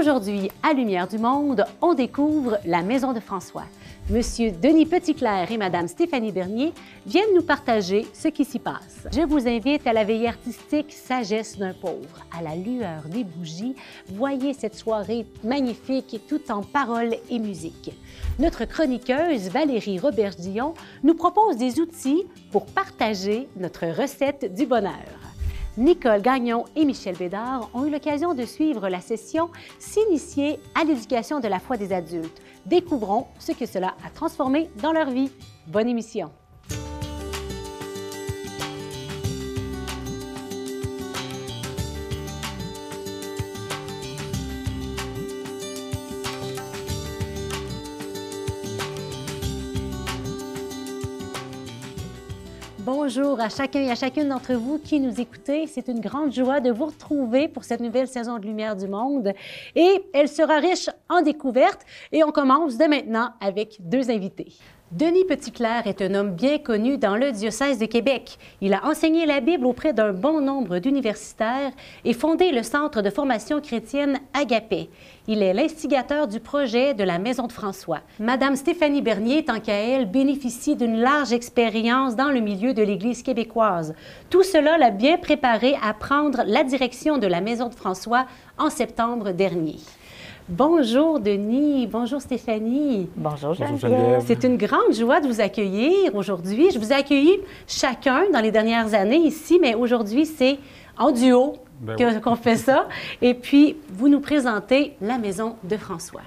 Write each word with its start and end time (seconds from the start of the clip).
Aujourd'hui, 0.00 0.50
à 0.62 0.72
Lumière 0.72 1.06
du 1.06 1.18
Monde, 1.18 1.66
on 1.82 1.92
découvre 1.92 2.58
la 2.64 2.80
Maison 2.80 3.12
de 3.12 3.20
François. 3.20 3.66
Monsieur 4.08 4.50
Denis 4.50 4.86
Petitclerc 4.86 5.52
et 5.52 5.58
Madame 5.58 5.88
Stéphanie 5.88 6.32
Bernier 6.32 6.72
viennent 7.04 7.34
nous 7.34 7.42
partager 7.42 8.06
ce 8.14 8.28
qui 8.28 8.46
s'y 8.46 8.58
passe. 8.58 9.06
Je 9.12 9.20
vous 9.20 9.46
invite 9.46 9.86
à 9.86 9.92
la 9.92 10.04
veillée 10.04 10.28
artistique 10.28 10.90
Sagesse 10.90 11.58
d'un 11.58 11.74
pauvre. 11.74 12.24
À 12.34 12.40
la 12.40 12.56
lueur 12.56 13.02
des 13.10 13.24
bougies, 13.24 13.74
voyez 14.08 14.54
cette 14.54 14.74
soirée 14.74 15.26
magnifique 15.44 16.18
tout 16.26 16.50
en 16.50 16.62
paroles 16.62 17.16
et 17.28 17.38
musique. 17.38 17.92
Notre 18.38 18.64
chroniqueuse 18.64 19.50
Valérie 19.50 19.98
Robert-Dion 19.98 20.72
nous 21.02 21.14
propose 21.14 21.58
des 21.58 21.78
outils 21.78 22.24
pour 22.52 22.64
partager 22.64 23.48
notre 23.54 23.86
recette 23.86 24.54
du 24.54 24.64
bonheur. 24.64 25.19
Nicole 25.80 26.20
Gagnon 26.20 26.66
et 26.76 26.84
Michel 26.84 27.16
Bédard 27.16 27.70
ont 27.72 27.86
eu 27.86 27.90
l'occasion 27.90 28.34
de 28.34 28.44
suivre 28.44 28.90
la 28.90 29.00
session 29.00 29.48
S'initier 29.78 30.60
à 30.78 30.84
l'éducation 30.84 31.40
de 31.40 31.48
la 31.48 31.58
foi 31.58 31.78
des 31.78 31.94
adultes. 31.94 32.42
Découvrons 32.66 33.28
ce 33.38 33.52
que 33.52 33.64
cela 33.64 33.94
a 34.04 34.10
transformé 34.10 34.68
dans 34.82 34.92
leur 34.92 35.08
vie. 35.08 35.30
Bonne 35.66 35.88
émission. 35.88 36.30
Bonjour 52.92 53.40
à 53.40 53.48
chacun 53.48 53.82
et 53.82 53.90
à 53.92 53.94
chacune 53.94 54.30
d'entre 54.30 54.54
vous 54.54 54.80
qui 54.80 54.98
nous 54.98 55.20
écoutez. 55.20 55.68
C'est 55.68 55.86
une 55.86 56.00
grande 56.00 56.32
joie 56.32 56.58
de 56.58 56.72
vous 56.72 56.86
retrouver 56.86 57.46
pour 57.46 57.62
cette 57.62 57.78
nouvelle 57.78 58.08
saison 58.08 58.36
de 58.40 58.44
Lumière 58.44 58.74
du 58.74 58.88
Monde. 58.88 59.32
Et 59.76 60.04
elle 60.12 60.26
sera 60.26 60.58
riche 60.58 60.90
en 61.08 61.22
découvertes. 61.22 61.86
Et 62.10 62.24
on 62.24 62.32
commence 62.32 62.76
dès 62.76 62.88
maintenant 62.88 63.30
avec 63.40 63.76
deux 63.78 64.10
invités. 64.10 64.54
Denis 64.92 65.24
Petitclerc 65.24 65.86
est 65.86 66.02
un 66.02 66.14
homme 66.16 66.32
bien 66.32 66.58
connu 66.58 66.98
dans 66.98 67.14
le 67.14 67.30
diocèse 67.30 67.78
de 67.78 67.86
Québec. 67.86 68.38
Il 68.60 68.74
a 68.74 68.84
enseigné 68.84 69.24
la 69.24 69.38
Bible 69.38 69.64
auprès 69.64 69.92
d'un 69.92 70.12
bon 70.12 70.40
nombre 70.40 70.80
d'universitaires 70.80 71.70
et 72.04 72.12
fondé 72.12 72.50
le 72.50 72.64
Centre 72.64 73.00
de 73.00 73.08
formation 73.08 73.60
chrétienne 73.60 74.18
Agapé. 74.34 74.90
Il 75.28 75.44
est 75.44 75.54
l'instigateur 75.54 76.26
du 76.26 76.40
projet 76.40 76.92
de 76.94 77.04
la 77.04 77.20
Maison 77.20 77.46
de 77.46 77.52
François. 77.52 78.00
Madame 78.18 78.56
Stéphanie 78.56 79.00
Bernier, 79.00 79.44
tant 79.44 79.60
qu'à 79.60 79.74
elle, 79.74 80.10
bénéficie 80.10 80.74
d'une 80.74 80.98
large 80.98 81.32
expérience 81.32 82.16
dans 82.16 82.32
le 82.32 82.40
milieu 82.40 82.74
de 82.74 82.82
l'Église 82.82 83.22
québécoise. 83.22 83.94
Tout 84.28 84.42
cela 84.42 84.76
l'a 84.76 84.90
bien 84.90 85.18
préparé 85.18 85.76
à 85.84 85.94
prendre 85.94 86.42
la 86.46 86.64
direction 86.64 87.16
de 87.16 87.28
la 87.28 87.40
Maison 87.40 87.68
de 87.68 87.76
François 87.76 88.26
en 88.58 88.70
septembre 88.70 89.30
dernier. 89.30 89.76
Bonjour 90.50 91.20
Denis, 91.20 91.86
bonjour 91.86 92.20
Stéphanie. 92.20 93.08
Bonjour 93.14 93.54
Geneviève. 93.54 94.24
C'est 94.26 94.42
une 94.42 94.56
grande 94.56 94.92
joie 94.92 95.20
de 95.20 95.28
vous 95.28 95.40
accueillir 95.40 96.12
aujourd'hui. 96.16 96.72
Je 96.72 96.78
vous 96.80 96.90
ai 96.90 96.96
accueilli 96.96 97.38
chacun 97.68 98.24
dans 98.32 98.40
les 98.40 98.50
dernières 98.50 98.92
années 98.94 99.18
ici, 99.18 99.60
mais 99.60 99.76
aujourd'hui 99.76 100.26
c'est 100.26 100.58
en 100.98 101.12
duo 101.12 101.54
Ben 101.80 101.94
que- 101.96 102.18
qu'on 102.18 102.34
fait 102.34 102.56
ça. 102.56 102.88
Et 103.22 103.34
puis, 103.34 103.76
vous 103.92 104.08
nous 104.08 104.18
présentez 104.18 104.96
la 105.00 105.18
maison 105.18 105.54
de 105.62 105.76
François. 105.76 106.22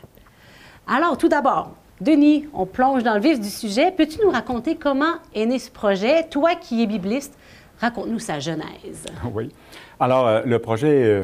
Alors, 0.88 1.18
tout 1.18 1.28
d'abord, 1.28 1.72
Denis, 2.00 2.48
on 2.54 2.66
plonge 2.66 3.04
dans 3.04 3.16
le 3.16 3.20
vif 3.22 3.40
du 3.42 3.50
sujet. 3.50 3.92
Peux-tu 3.92 4.20
nous 4.24 4.32
raconter 4.32 4.76
comment 4.78 5.16
est 5.36 5.46
né 5.46 5.60
ce 5.60 5.70
projet? 5.70 6.24
Toi 6.30 6.56
qui 6.56 6.82
es 6.82 6.86
bibliste, 6.88 7.38
raconte-nous 7.82 8.20
sa 8.20 8.40
genèse. 8.40 9.06
Oui. 9.34 9.50
Alors, 10.00 10.28
euh, 10.28 10.42
le 10.46 10.60
projet 10.60 11.04
euh, 11.04 11.24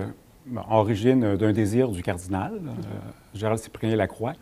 origine 0.69 1.35
d'un 1.35 1.51
désir 1.51 1.89
du 1.89 2.01
cardinal, 2.03 2.53
euh, 2.53 2.93
Gérald 3.33 3.59
Cyprien 3.59 3.95
Lacroix, 3.95 4.33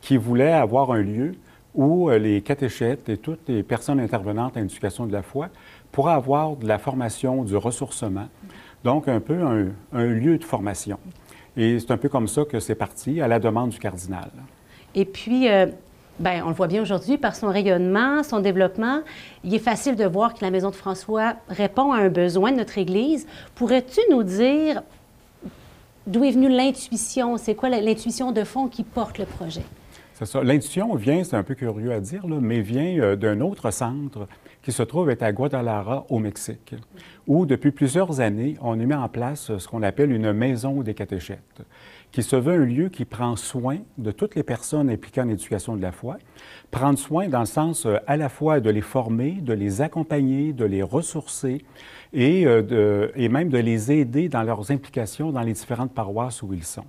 qui 0.00 0.16
voulait 0.16 0.52
avoir 0.52 0.92
un 0.92 1.02
lieu 1.02 1.34
où 1.74 2.10
euh, 2.10 2.18
les 2.18 2.40
catéchètes 2.42 3.08
et 3.08 3.16
toutes 3.16 3.48
les 3.48 3.62
personnes 3.62 4.00
intervenantes 4.00 4.56
en 4.56 4.60
éducation 4.60 5.06
de 5.06 5.12
la 5.12 5.22
foi 5.22 5.48
pourraient 5.92 6.14
avoir 6.14 6.56
de 6.56 6.66
la 6.66 6.78
formation, 6.78 7.44
du 7.44 7.56
ressourcement, 7.56 8.28
donc 8.84 9.08
un 9.08 9.20
peu 9.20 9.42
un, 9.42 9.68
un 9.92 10.06
lieu 10.06 10.38
de 10.38 10.44
formation. 10.44 10.98
Et 11.56 11.80
c'est 11.80 11.90
un 11.90 11.96
peu 11.96 12.08
comme 12.08 12.28
ça 12.28 12.44
que 12.44 12.60
c'est 12.60 12.76
parti, 12.76 13.20
à 13.20 13.28
la 13.28 13.38
demande 13.40 13.70
du 13.70 13.78
cardinal. 13.78 14.30
Et 14.94 15.04
puis, 15.04 15.48
euh, 15.48 15.66
ben, 16.18 16.42
on 16.44 16.48
le 16.48 16.54
voit 16.54 16.66
bien 16.66 16.82
aujourd'hui 16.82 17.18
par 17.18 17.36
son 17.36 17.48
rayonnement, 17.48 18.22
son 18.22 18.40
développement. 18.40 19.00
Il 19.44 19.54
est 19.54 19.60
facile 19.60 19.96
de 19.96 20.04
voir 20.04 20.34
que 20.34 20.44
la 20.44 20.50
Maison 20.50 20.70
de 20.70 20.74
François 20.74 21.34
répond 21.48 21.92
à 21.92 21.98
un 21.98 22.08
besoin 22.08 22.52
de 22.52 22.56
notre 22.56 22.78
Église. 22.78 23.26
Pourrais-tu 23.54 24.00
nous 24.10 24.22
dire 24.22 24.82
d'où 26.08 26.24
est 26.24 26.32
venue 26.32 26.48
l'intuition? 26.48 27.36
C'est 27.36 27.54
quoi 27.54 27.68
l'intuition 27.68 28.32
de 28.32 28.42
fond 28.44 28.68
qui 28.68 28.82
porte 28.82 29.18
le 29.18 29.26
projet? 29.26 29.62
L'intuition 30.42 30.94
vient, 30.96 31.22
c'est 31.22 31.36
un 31.36 31.44
peu 31.44 31.54
curieux 31.54 31.92
à 31.92 32.00
dire, 32.00 32.26
mais 32.26 32.60
vient 32.60 32.98
euh, 32.98 33.14
d'un 33.14 33.40
autre 33.40 33.70
centre 33.70 34.26
qui 34.62 34.72
se 34.72 34.82
trouve 34.82 35.14
à 35.20 35.32
Guadalajara, 35.32 36.06
au 36.08 36.18
Mexique, 36.18 36.74
où 37.28 37.46
depuis 37.46 37.70
plusieurs 37.70 38.18
années, 38.20 38.56
on 38.60 38.72
a 38.72 38.84
mis 38.84 38.94
en 38.94 39.08
place 39.08 39.56
ce 39.56 39.68
qu'on 39.68 39.82
appelle 39.84 40.10
une 40.10 40.32
maison 40.32 40.82
des 40.82 40.94
catéchètes, 40.94 41.62
qui 42.12 42.22
se 42.22 42.36
veut 42.36 42.54
un 42.54 42.64
lieu 42.64 42.88
qui 42.88 43.04
prend 43.04 43.36
soin 43.36 43.78
de 43.98 44.10
toutes 44.10 44.34
les 44.34 44.42
personnes 44.42 44.88
impliquées 44.90 45.20
en 45.20 45.28
éducation 45.28 45.76
de 45.76 45.82
la 45.82 45.92
foi, 45.92 46.18
prendre 46.70 46.98
soin 46.98 47.28
dans 47.28 47.40
le 47.40 47.46
sens 47.46 47.86
euh, 47.86 47.96
à 48.06 48.16
la 48.16 48.28
fois 48.28 48.60
de 48.60 48.70
les 48.70 48.80
former, 48.80 49.32
de 49.32 49.52
les 49.52 49.80
accompagner, 49.80 50.52
de 50.52 50.64
les 50.64 50.82
ressourcer 50.82 51.64
et, 52.12 52.46
euh, 52.46 53.08
et 53.14 53.28
même 53.28 53.48
de 53.48 53.58
les 53.58 53.92
aider 53.92 54.28
dans 54.28 54.42
leurs 54.42 54.70
implications 54.70 55.30
dans 55.30 55.42
les 55.42 55.52
différentes 55.52 55.92
paroisses 55.92 56.42
où 56.42 56.52
ils 56.54 56.64
sont. 56.64 56.84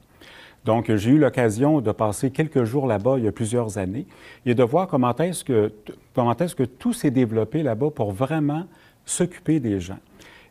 Donc, 0.66 0.94
j'ai 0.94 1.12
eu 1.12 1.18
l'occasion 1.18 1.80
de 1.80 1.92
passer 1.92 2.32
quelques 2.32 2.64
jours 2.64 2.86
là-bas 2.86 3.16
il 3.18 3.24
y 3.24 3.28
a 3.28 3.32
plusieurs 3.32 3.78
années 3.78 4.06
et 4.46 4.54
de 4.54 4.64
voir 4.64 4.88
comment 4.88 5.16
est-ce 5.16 5.44
que, 5.44 5.72
comment 6.14 6.36
est-ce 6.36 6.56
que 6.56 6.64
tout 6.64 6.94
s'est 6.94 7.12
développé 7.12 7.64
là-bas 7.64 7.90
pour 7.92 8.12
vraiment 8.12 8.66
s'occuper 9.06 9.60
des 9.60 9.80
gens. 9.80 10.00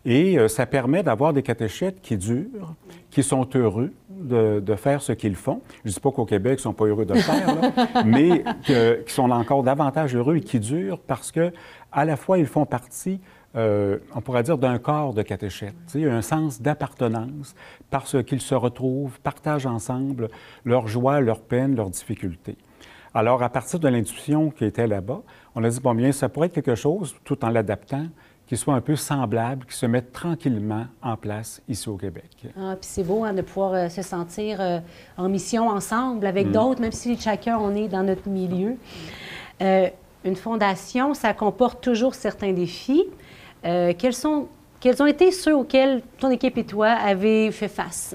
Et 0.05 0.39
euh, 0.39 0.49
ça 0.49 0.67
permet 0.67 1.03
d'avoir 1.03 1.33
des 1.33 1.43
catéchètes 1.43 2.01
qui 2.01 2.17
durent, 2.17 2.75
qui 3.11 3.23
sont 3.23 3.49
heureux 3.55 3.93
de, 4.11 4.61
de 4.61 4.75
faire 4.75 5.03
ce 5.03 5.13
qu'ils 5.13 5.35
font. 5.35 5.61
Je 5.85 5.91
ne 5.91 5.95
dis 5.95 6.01
pas 6.01 6.11
qu'au 6.11 6.25
Québec, 6.25 6.53
ils 6.55 6.61
ne 6.61 6.63
sont 6.63 6.73
pas 6.73 6.87
heureux 6.87 7.05
de 7.05 7.15
le 7.15 7.21
faire, 7.21 7.55
là, 7.61 8.03
mais 8.05 8.43
que- 8.67 9.03
qui 9.03 9.13
sont 9.13 9.31
encore 9.31 9.63
davantage 9.63 10.15
heureux 10.17 10.37
et 10.37 10.41
qui 10.41 10.61
durent 10.61 10.99
parce 11.01 11.31
que 11.33 11.53
à 11.93 12.05
la 12.05 12.17
fois, 12.17 12.39
ils 12.39 12.47
font 12.47 12.67
partie 12.67 13.21
euh, 13.57 13.97
on 14.15 14.21
pourrait 14.21 14.43
dire, 14.43 14.59
d'un 14.59 14.79
corps 14.79 15.15
de 15.15 15.23
catéchètes. 15.23 15.75
Un 15.97 16.21
sens 16.21 16.61
d'appartenance 16.61 17.55
parce 17.91 18.23
qu'ils 18.23 18.43
se 18.43 18.55
retrouvent, 18.55 19.19
partagent 19.21 19.65
ensemble 19.67 20.29
leurs 20.67 20.87
joies, 20.87 21.21
leurs 21.23 21.41
peines, 21.41 21.75
leurs 21.75 21.89
difficultés. 21.89 22.57
Alors, 23.15 23.43
à 23.43 23.49
partir 23.49 23.81
de 23.81 23.89
l'intuition 23.89 24.51
qui 24.51 24.67
était 24.67 24.87
là-bas, 24.87 25.23
on 25.55 25.65
a 25.65 25.71
dit, 25.71 25.81
bon, 25.81 25.95
bien, 25.95 26.13
ça 26.13 26.29
pourrait 26.29 26.49
être 26.49 26.55
quelque 26.55 26.75
chose, 26.75 27.17
tout 27.25 27.43
en 27.43 27.49
l'adaptant, 27.49 28.05
qui 28.49 28.57
soit 28.57 28.75
un 28.75 28.81
peu 28.81 28.97
semblable, 28.97 29.67
qui 29.67 29.77
se 29.77 29.85
mette 29.85 30.11
tranquillement 30.11 30.87
en 31.03 31.17
place 31.19 31.61
ici 31.69 31.87
au 31.89 31.97
Québec. 31.97 32.47
Ah, 32.57 32.77
puis 32.81 32.89
c'est 32.91 33.05
beau 33.05 33.23
hein, 33.23 33.35
de 33.35 33.43
pouvoir 33.43 33.75
euh, 33.75 33.89
se 33.91 34.01
sentir 34.01 34.59
euh, 34.61 34.81
en 35.19 35.29
mission 35.29 35.69
ensemble 35.69 36.27
avec 36.27 36.51
d'autres, 36.51 36.81
même 36.81 36.93
si 36.93 37.19
chacun 37.19 37.59
on 37.59 37.75
est 37.75 37.89
dans 37.89 38.03
notre 38.03 38.27
milieu. 38.27 38.77
Euh, 39.61 39.89
une 40.25 40.37
fondation, 40.37 41.13
ça 41.13 41.35
comporte 41.35 41.83
toujours 41.83 42.15
certains 42.15 42.53
défis. 42.53 43.05
Quels, 43.63 44.15
sont, 44.15 44.47
quels 44.81 45.03
ont 45.03 45.07
été 45.07 45.31
ceux 45.31 45.55
auxquels 45.55 46.01
ton 46.19 46.31
équipe 46.31 46.57
et 46.59 46.65
toi 46.65 46.89
avez 46.89 47.51
fait 47.51 47.69
face? 47.69 48.15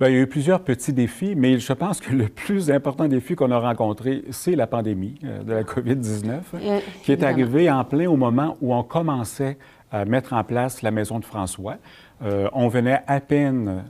Bien, 0.00 0.10
il 0.10 0.14
y 0.14 0.18
a 0.18 0.20
eu 0.20 0.26
plusieurs 0.28 0.60
petits 0.60 0.92
défis, 0.92 1.34
mais 1.34 1.58
je 1.58 1.72
pense 1.72 2.00
que 2.00 2.14
le 2.14 2.28
plus 2.28 2.70
important 2.70 3.08
défi 3.08 3.34
qu'on 3.34 3.50
a 3.50 3.58
rencontré, 3.58 4.22
c'est 4.30 4.54
la 4.54 4.68
pandémie 4.68 5.16
euh, 5.24 5.42
de 5.42 5.52
la 5.52 5.64
COVID-19, 5.64 6.40
Euh, 6.54 6.78
qui 7.02 7.10
est 7.10 7.24
arrivée 7.24 7.68
en 7.68 7.82
plein 7.82 8.08
au 8.08 8.16
moment 8.16 8.56
où 8.60 8.72
on 8.72 8.84
commençait 8.84 9.58
à 9.90 10.04
mettre 10.04 10.34
en 10.34 10.44
place 10.44 10.82
la 10.82 10.92
maison 10.92 11.18
de 11.18 11.24
François. 11.24 11.78
Euh, 12.22 12.48
on 12.52 12.68
venait 12.68 13.00
à 13.08 13.20
peine 13.20 13.84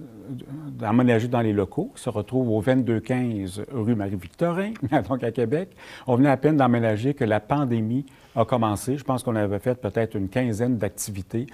d'emménager 0.70 1.28
dans 1.28 1.42
les 1.42 1.52
locaux, 1.52 1.92
qui 1.94 2.02
se 2.02 2.08
retrouvent 2.08 2.52
au 2.52 2.62
2215 2.62 3.64
rue 3.70 3.94
Marie-Victorin, 3.94 4.72
donc 5.10 5.22
à 5.22 5.30
Québec. 5.30 5.76
On 6.06 6.16
venait 6.16 6.30
à 6.30 6.38
peine 6.38 6.56
d'emménager 6.56 7.12
que 7.12 7.24
la 7.24 7.40
pandémie 7.40 8.06
a 8.38 8.44
commencé. 8.44 8.96
Je 8.96 9.04
pense 9.04 9.22
qu'on 9.22 9.36
avait 9.36 9.58
fait 9.58 9.74
peut-être 9.74 10.14
une 10.14 10.28
quinzaine 10.28 10.78
d'activités. 10.78 11.46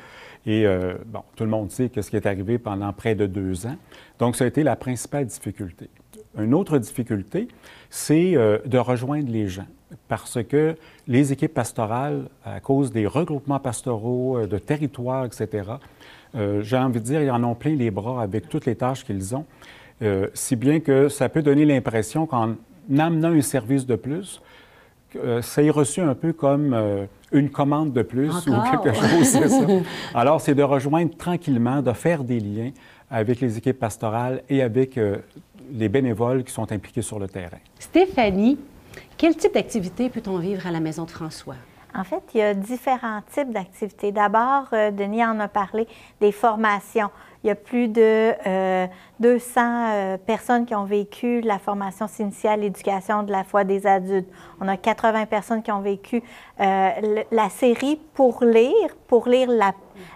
Et 0.46 0.66
euh, 0.66 0.94
bon, 1.06 1.22
tout 1.34 1.44
le 1.44 1.50
monde 1.50 1.70
sait 1.70 1.88
que 1.88 2.02
ce 2.02 2.10
qui 2.10 2.16
est 2.16 2.26
arrivé 2.26 2.58
pendant 2.58 2.92
près 2.92 3.14
de 3.14 3.26
deux 3.26 3.66
ans. 3.66 3.76
Donc, 4.18 4.36
ça 4.36 4.44
a 4.44 4.46
été 4.46 4.62
la 4.62 4.76
principale 4.76 5.26
difficulté. 5.26 5.88
Une 6.38 6.52
autre 6.52 6.78
difficulté, 6.78 7.48
c'est 7.88 8.36
euh, 8.36 8.58
de 8.66 8.78
rejoindre 8.78 9.30
les 9.30 9.48
gens. 9.48 9.66
Parce 10.08 10.42
que 10.42 10.76
les 11.06 11.32
équipes 11.32 11.54
pastorales, 11.54 12.28
à 12.44 12.60
cause 12.60 12.92
des 12.92 13.06
regroupements 13.06 13.60
pastoraux, 13.60 14.38
euh, 14.38 14.46
de 14.46 14.58
territoires, 14.58 15.24
etc., 15.24 15.64
j'ai 16.62 16.76
envie 16.76 16.98
de 16.98 17.04
dire, 17.04 17.22
ils 17.22 17.30
en 17.30 17.44
ont 17.44 17.54
plein 17.54 17.76
les 17.76 17.92
bras 17.92 18.20
avec 18.20 18.48
toutes 18.48 18.66
les 18.66 18.74
tâches 18.74 19.04
qu'ils 19.04 19.36
ont. 19.36 19.46
Si 20.32 20.56
bien 20.56 20.80
que 20.80 21.08
ça 21.08 21.28
peut 21.28 21.42
donner 21.42 21.64
l'impression 21.64 22.26
qu'en 22.26 22.56
amenant 22.98 23.28
un 23.28 23.40
service 23.40 23.86
de 23.86 23.94
plus, 23.94 24.42
euh, 25.16 25.42
ça 25.42 25.62
est 25.62 25.70
reçu 25.70 26.00
un 26.00 26.14
peu 26.14 26.32
comme 26.32 26.72
euh, 26.74 27.06
une 27.32 27.50
commande 27.50 27.92
de 27.92 28.02
plus 28.02 28.30
Encore? 28.30 28.64
ou 28.64 28.70
quelque 28.70 28.94
chose, 28.94 29.24
c'est 29.24 29.48
ça. 29.48 29.66
Alors, 30.14 30.40
c'est 30.40 30.54
de 30.54 30.62
rejoindre 30.62 31.16
tranquillement, 31.16 31.82
de 31.82 31.92
faire 31.92 32.24
des 32.24 32.40
liens 32.40 32.70
avec 33.10 33.40
les 33.40 33.58
équipes 33.58 33.78
pastorales 33.78 34.42
et 34.48 34.62
avec 34.62 34.98
euh, 34.98 35.18
les 35.72 35.88
bénévoles 35.88 36.44
qui 36.44 36.52
sont 36.52 36.70
impliqués 36.72 37.02
sur 37.02 37.18
le 37.18 37.28
terrain. 37.28 37.58
Stéphanie, 37.78 38.58
quel 39.16 39.36
type 39.36 39.54
d'activité 39.54 40.08
peut-on 40.08 40.38
vivre 40.38 40.66
à 40.66 40.70
la 40.70 40.80
Maison 40.80 41.04
de 41.04 41.10
François? 41.10 41.56
En 41.96 42.02
fait, 42.02 42.22
il 42.34 42.38
y 42.38 42.42
a 42.42 42.54
différents 42.54 43.22
types 43.32 43.52
d'activités. 43.52 44.10
D'abord, 44.10 44.66
euh, 44.72 44.90
Denis 44.90 45.24
en 45.24 45.38
a 45.38 45.46
parlé 45.46 45.86
des 46.20 46.32
formations. 46.32 47.10
Il 47.44 47.48
y 47.48 47.50
a 47.50 47.54
plus 47.54 47.88
de 47.88 48.34
200 49.20 49.60
euh, 49.60 50.16
personnes 50.16 50.66
qui 50.66 50.74
ont 50.74 50.84
vécu 50.84 51.42
la 51.42 51.58
formation 51.58 52.06
initiale, 52.18 52.60
l'éducation 52.60 53.22
de 53.22 53.30
la 53.30 53.44
foi 53.44 53.64
des 53.64 53.86
adultes. 53.86 54.28
On 54.60 54.66
a 54.66 54.76
80 54.76 55.26
personnes 55.26 55.62
qui 55.62 55.70
ont 55.70 55.82
vécu 55.82 56.22
la 56.58 57.48
série 57.50 58.00
pour 58.14 58.42
lire, 58.42 58.96
pour 59.06 59.28
lire 59.28 59.50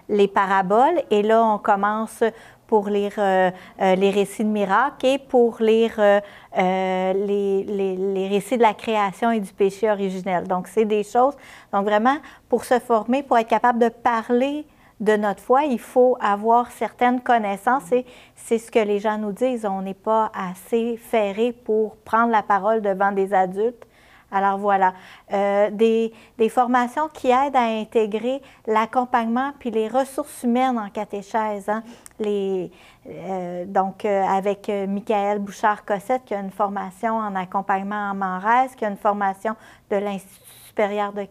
les 0.08 0.28
paraboles. 0.28 1.02
Et 1.10 1.22
là, 1.22 1.44
on 1.44 1.58
commence 1.58 2.24
pour 2.68 2.88
lire 2.88 3.14
euh, 3.18 3.50
euh, 3.80 3.94
les 3.96 4.10
récits 4.10 4.44
de 4.44 4.50
miracles 4.50 5.06
et 5.06 5.18
pour 5.18 5.56
lire 5.60 5.94
euh, 5.98 6.20
les, 6.54 7.64
les, 7.64 7.96
les, 7.96 8.28
récits 8.28 8.58
de 8.58 8.62
la 8.62 8.74
création 8.74 9.32
et 9.32 9.40
du 9.40 9.52
péché 9.52 9.90
originel. 9.90 10.46
Donc, 10.46 10.68
c'est 10.68 10.84
des 10.84 11.02
choses. 11.02 11.34
Donc, 11.72 11.84
vraiment, 11.84 12.18
pour 12.48 12.64
se 12.64 12.78
former, 12.78 13.22
pour 13.22 13.38
être 13.38 13.48
capable 13.48 13.80
de 13.80 13.88
parler 13.88 14.66
de 15.00 15.16
notre 15.16 15.40
foi, 15.40 15.64
il 15.64 15.78
faut 15.78 16.16
avoir 16.20 16.70
certaines 16.70 17.20
connaissances 17.20 17.92
et 17.92 18.04
c'est 18.34 18.58
ce 18.58 18.70
que 18.70 18.80
les 18.80 18.98
gens 18.98 19.18
nous 19.18 19.32
disent. 19.32 19.64
On 19.64 19.82
n'est 19.82 19.94
pas 19.94 20.32
assez 20.34 20.96
ferré 20.96 21.52
pour 21.52 21.96
prendre 21.96 22.32
la 22.32 22.42
parole 22.42 22.82
devant 22.82 23.12
des 23.12 23.32
adultes. 23.32 23.84
Alors 24.30 24.58
voilà, 24.58 24.92
euh, 25.32 25.70
des, 25.70 26.12
des, 26.36 26.50
formations 26.50 27.08
qui 27.08 27.28
aident 27.28 27.56
à 27.56 27.62
intégrer 27.62 28.42
l'accompagnement 28.66 29.52
puis 29.58 29.70
les 29.70 29.88
ressources 29.88 30.42
humaines 30.42 30.78
en 30.78 30.90
catéchèse. 30.90 31.66
Hein. 31.68 31.82
Euh, 32.20 33.64
donc, 33.64 34.04
euh, 34.04 34.22
avec 34.24 34.68
Michael 34.68 35.38
Bouchard-Cossette, 35.38 36.26
qui 36.26 36.34
a 36.34 36.40
une 36.40 36.50
formation 36.50 37.16
en 37.16 37.34
accompagnement 37.36 38.10
en 38.10 38.14
Manresse, 38.14 38.74
qui 38.74 38.84
a 38.84 38.88
une 38.88 38.98
formation 38.98 39.56
de 39.90 39.96
l'Institut 39.96 40.52
supérieur 40.66 41.12
de 41.14 41.26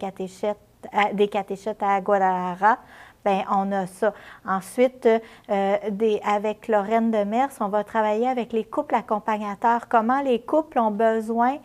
des 1.13 1.27
catéchètes 1.27 1.83
à 1.83 2.01
Guadalajara. 2.01 2.77
Bien, 3.27 3.43
on 3.51 3.71
a 3.73 3.87
ça. 3.87 4.13
Ensuite, 4.45 5.07
des, 5.49 6.21
avec 6.23 6.69
Lorraine 6.69 7.11
Demers, 7.11 7.49
on 7.59 7.67
va 7.67 7.83
travailler 7.83 8.27
avec 8.27 8.53
les 8.53 8.63
couples 8.63 8.95
accompagnateurs. 8.95 9.89
Comment 9.89 10.21
les 10.21 10.39
couples 10.39 10.79
ont 10.79 10.91
besoin 10.91 11.57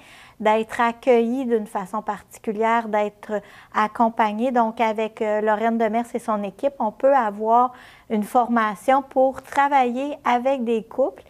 d'être 0.43 0.81
accueillis 0.81 1.47
d'une 1.47 1.67
façon 1.67 2.03
particulière, 2.03 2.89
d'être 2.89 3.41
accompagnés. 3.73 4.51
Donc, 4.51 4.81
avec 4.81 5.23
euh, 5.23 5.41
Lorraine 5.41 5.79
Demers 5.79 6.05
et 6.15 6.19
son 6.19 6.43
équipe, 6.43 6.75
on 6.81 6.91
peut 6.91 7.15
avoir 7.15 7.73
une 8.11 8.25
formation 8.25 9.03
pour 9.03 9.41
travailler 9.43 10.19
avec 10.25 10.65
des 10.65 10.83
couples. 10.83 11.23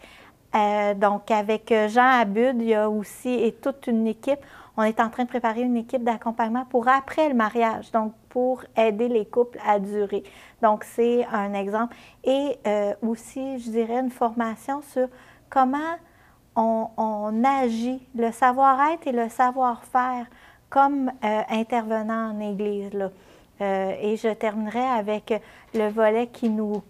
Euh, 0.55 0.95
donc, 0.95 1.29
avec 1.29 1.71
euh, 1.71 1.87
Jean 1.87 2.21
Abud, 2.21 2.55
il 2.59 2.69
y 2.69 2.73
a 2.73 2.89
aussi 2.89 3.29
et 3.29 3.51
toute 3.53 3.85
une 3.85 4.07
équipe. 4.07 4.39
On 4.77 4.83
est 4.83 4.99
en 4.99 5.09
train 5.09 5.23
de 5.23 5.29
préparer 5.29 5.61
une 5.61 5.77
équipe 5.77 6.03
d'accompagnement 6.03 6.65
pour 6.65 6.87
après 6.87 7.29
le 7.29 7.35
mariage, 7.35 7.91
donc 7.91 8.13
pour 8.33 8.63
aider 8.75 9.07
les 9.07 9.25
couples 9.25 9.59
à 9.63 9.77
durer. 9.77 10.23
Donc, 10.63 10.83
c'est 10.83 11.23
un 11.31 11.53
exemple. 11.53 11.95
Et 12.23 12.57
aussi, 13.03 13.59
je 13.59 13.69
dirais, 13.69 13.99
une 13.99 14.09
formation 14.09 14.81
sur 14.81 15.07
comment 15.51 15.95
on, 16.55 17.43
agit, 17.43 18.01
le 18.15 18.31
savoir-être 18.31 19.07
et 19.07 19.11
le 19.11 19.29
savoir-faire 19.29 20.25
comme 20.69 21.11
euh, 21.23 21.41
intervenant 21.49 22.31
en 22.31 22.39
Église. 22.39 22.89
Euh, 23.61 23.95
et 24.01 24.17
je 24.17 24.29
terminerai 24.29 24.83
avec 24.83 25.33
le 25.75 25.89
volet 25.89 26.27
qui 26.27 26.49
nous 26.49 26.81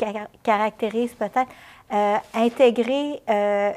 caractérise 0.43 1.13
peut-être, 1.13 1.51
euh, 1.91 2.15
intégrer 2.33 3.21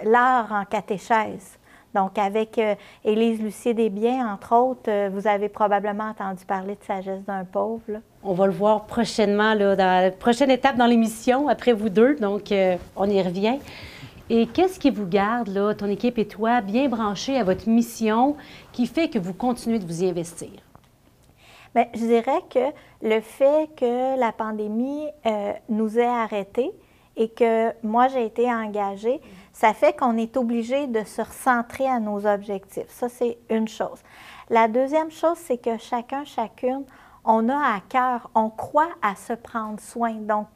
l'art 0.04 0.52
en 0.52 0.64
catéchèse. 0.64 1.58
Donc, 1.96 2.18
avec 2.18 2.60
Élise 3.04 3.40
Lucier 3.40 3.72
Desbiens, 3.72 4.30
entre 4.30 4.54
autres, 4.54 5.08
vous 5.08 5.26
avez 5.26 5.48
probablement 5.48 6.10
entendu 6.10 6.44
parler 6.44 6.74
de 6.74 6.84
Sagesse 6.84 7.24
d'un 7.26 7.44
pauvre. 7.44 8.02
On 8.22 8.34
va 8.34 8.46
le 8.46 8.52
voir 8.52 8.84
prochainement, 8.84 9.54
là, 9.54 9.74
dans 9.76 10.02
la 10.02 10.10
prochaine 10.10 10.50
étape 10.50 10.76
dans 10.76 10.84
l'émission, 10.84 11.48
après 11.48 11.72
vous 11.72 11.88
deux. 11.88 12.14
Donc, 12.16 12.52
on 12.96 13.08
y 13.08 13.22
revient. 13.22 13.56
Et 14.28 14.46
qu'est-ce 14.46 14.78
qui 14.78 14.90
vous 14.90 15.06
garde, 15.06 15.48
là, 15.48 15.72
ton 15.72 15.86
équipe 15.86 16.18
et 16.18 16.28
toi, 16.28 16.60
bien 16.60 16.86
branchés 16.88 17.38
à 17.38 17.44
votre 17.44 17.66
mission 17.66 18.36
qui 18.72 18.86
fait 18.86 19.08
que 19.08 19.18
vous 19.18 19.32
continuez 19.32 19.78
de 19.78 19.86
vous 19.86 20.02
y 20.02 20.10
investir? 20.10 20.50
Bien, 21.74 21.86
je 21.94 22.00
dirais 22.00 22.42
que 22.50 22.72
le 23.02 23.20
fait 23.22 23.70
que 23.74 24.18
la 24.20 24.32
pandémie 24.32 25.06
euh, 25.24 25.52
nous 25.70 25.98
ait 25.98 26.04
arrêtés 26.04 26.72
et 27.16 27.28
que 27.30 27.72
moi 27.82 28.08
j'ai 28.08 28.26
été 28.26 28.52
engagée, 28.52 29.20
ça 29.56 29.72
fait 29.72 29.96
qu'on 29.96 30.18
est 30.18 30.36
obligé 30.36 30.86
de 30.86 31.02
se 31.02 31.22
recentrer 31.22 31.88
à 31.88 31.98
nos 31.98 32.26
objectifs. 32.26 32.90
Ça, 32.90 33.08
c'est 33.08 33.38
une 33.48 33.66
chose. 33.66 34.02
La 34.50 34.68
deuxième 34.68 35.10
chose, 35.10 35.38
c'est 35.38 35.56
que 35.56 35.78
chacun, 35.78 36.26
chacune, 36.26 36.84
on 37.24 37.48
a 37.48 37.56
à 37.56 37.80
cœur, 37.88 38.28
on 38.34 38.50
croit 38.50 38.90
à 39.00 39.14
se 39.14 39.32
prendre 39.32 39.80
soin. 39.80 40.12
Donc, 40.12 40.46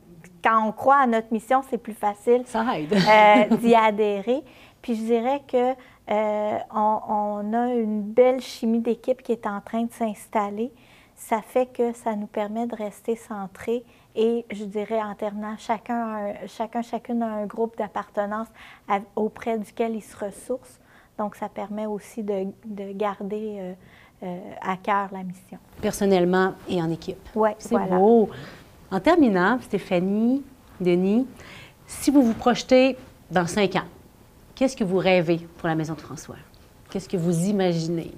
quand 0.45 0.67
on 0.67 0.73
croit 0.73 0.99
à 0.99 1.07
notre 1.07 1.33
mission, 1.33 1.63
c'est 1.71 1.79
plus 1.79 1.95
facile 1.95 2.45
euh, 2.55 3.57
d'y 3.57 3.75
adhérer. 3.75 4.45
Puis 4.83 4.97
je 4.97 5.03
dirais 5.03 5.41
que 5.49 5.73
euh, 6.11 6.59
on, 6.71 7.55
a 7.55 7.73
une 7.73 8.03
belle 8.03 8.43
chimie 8.43 8.81
d'équipe 8.81 9.23
qui 9.23 9.33
est 9.33 9.47
en 9.47 9.63
train 9.63 9.85
de 9.85 9.93
s'installer. 9.93 10.71
Ça 11.21 11.43
fait 11.43 11.67
que 11.67 11.93
ça 11.93 12.17
nous 12.17 12.27
permet 12.27 12.67
de 12.67 12.75
rester 12.75 13.15
centrés 13.15 13.85
et 14.17 14.47
je 14.51 14.65
dirais 14.65 15.03
en 15.03 15.15
terminant, 15.15 15.55
chacun, 15.59 16.33
chacun 16.47 16.81
chacune 16.81 17.23
a 17.23 17.27
un 17.27 17.47
groupe 17.47 17.77
d'appartenance 17.77 18.49
auprès 19.15 19.59
duquel 19.59 19.95
il 19.95 20.03
se 20.03 20.17
ressource. 20.17 20.81
Donc 21.19 21.37
ça 21.37 21.51
permet 21.51 21.85
aussi 21.85 22.23
de, 22.23 22.47
garder 22.95 23.75
euh, 24.23 24.39
à 24.63 24.79
cœur 24.79 25.11
la 25.13 25.23
mission. 25.23 25.59
Personnellement 25.83 26.55
et 26.67 26.81
en 26.83 26.91
équipe. 26.91 27.29
Oui, 27.35 27.51
c'est 27.59 27.77
beau. 27.77 28.31
En 28.91 28.99
terminant, 28.99 29.59
Stéphanie, 29.61 30.43
Denis, 30.81 31.27
si 31.87 32.11
vous 32.11 32.23
vous 32.23 32.35
projetez 32.35 32.97
dans 33.31 33.47
cinq 33.47 33.77
ans, 33.77 33.87
qu'est-ce 34.55 34.77
que 34.77 34.85
vous 34.85 34.99
rêvez 34.99 35.47
pour 35.59 35.69
la 35.69 35.75
Maison 35.75 35.93
de 35.93 36.01
François? 36.01 36.37
Qu'est-ce 36.91 37.09
que 37.09 37.19
vous 37.19 37.47
imaginez? 37.47 38.11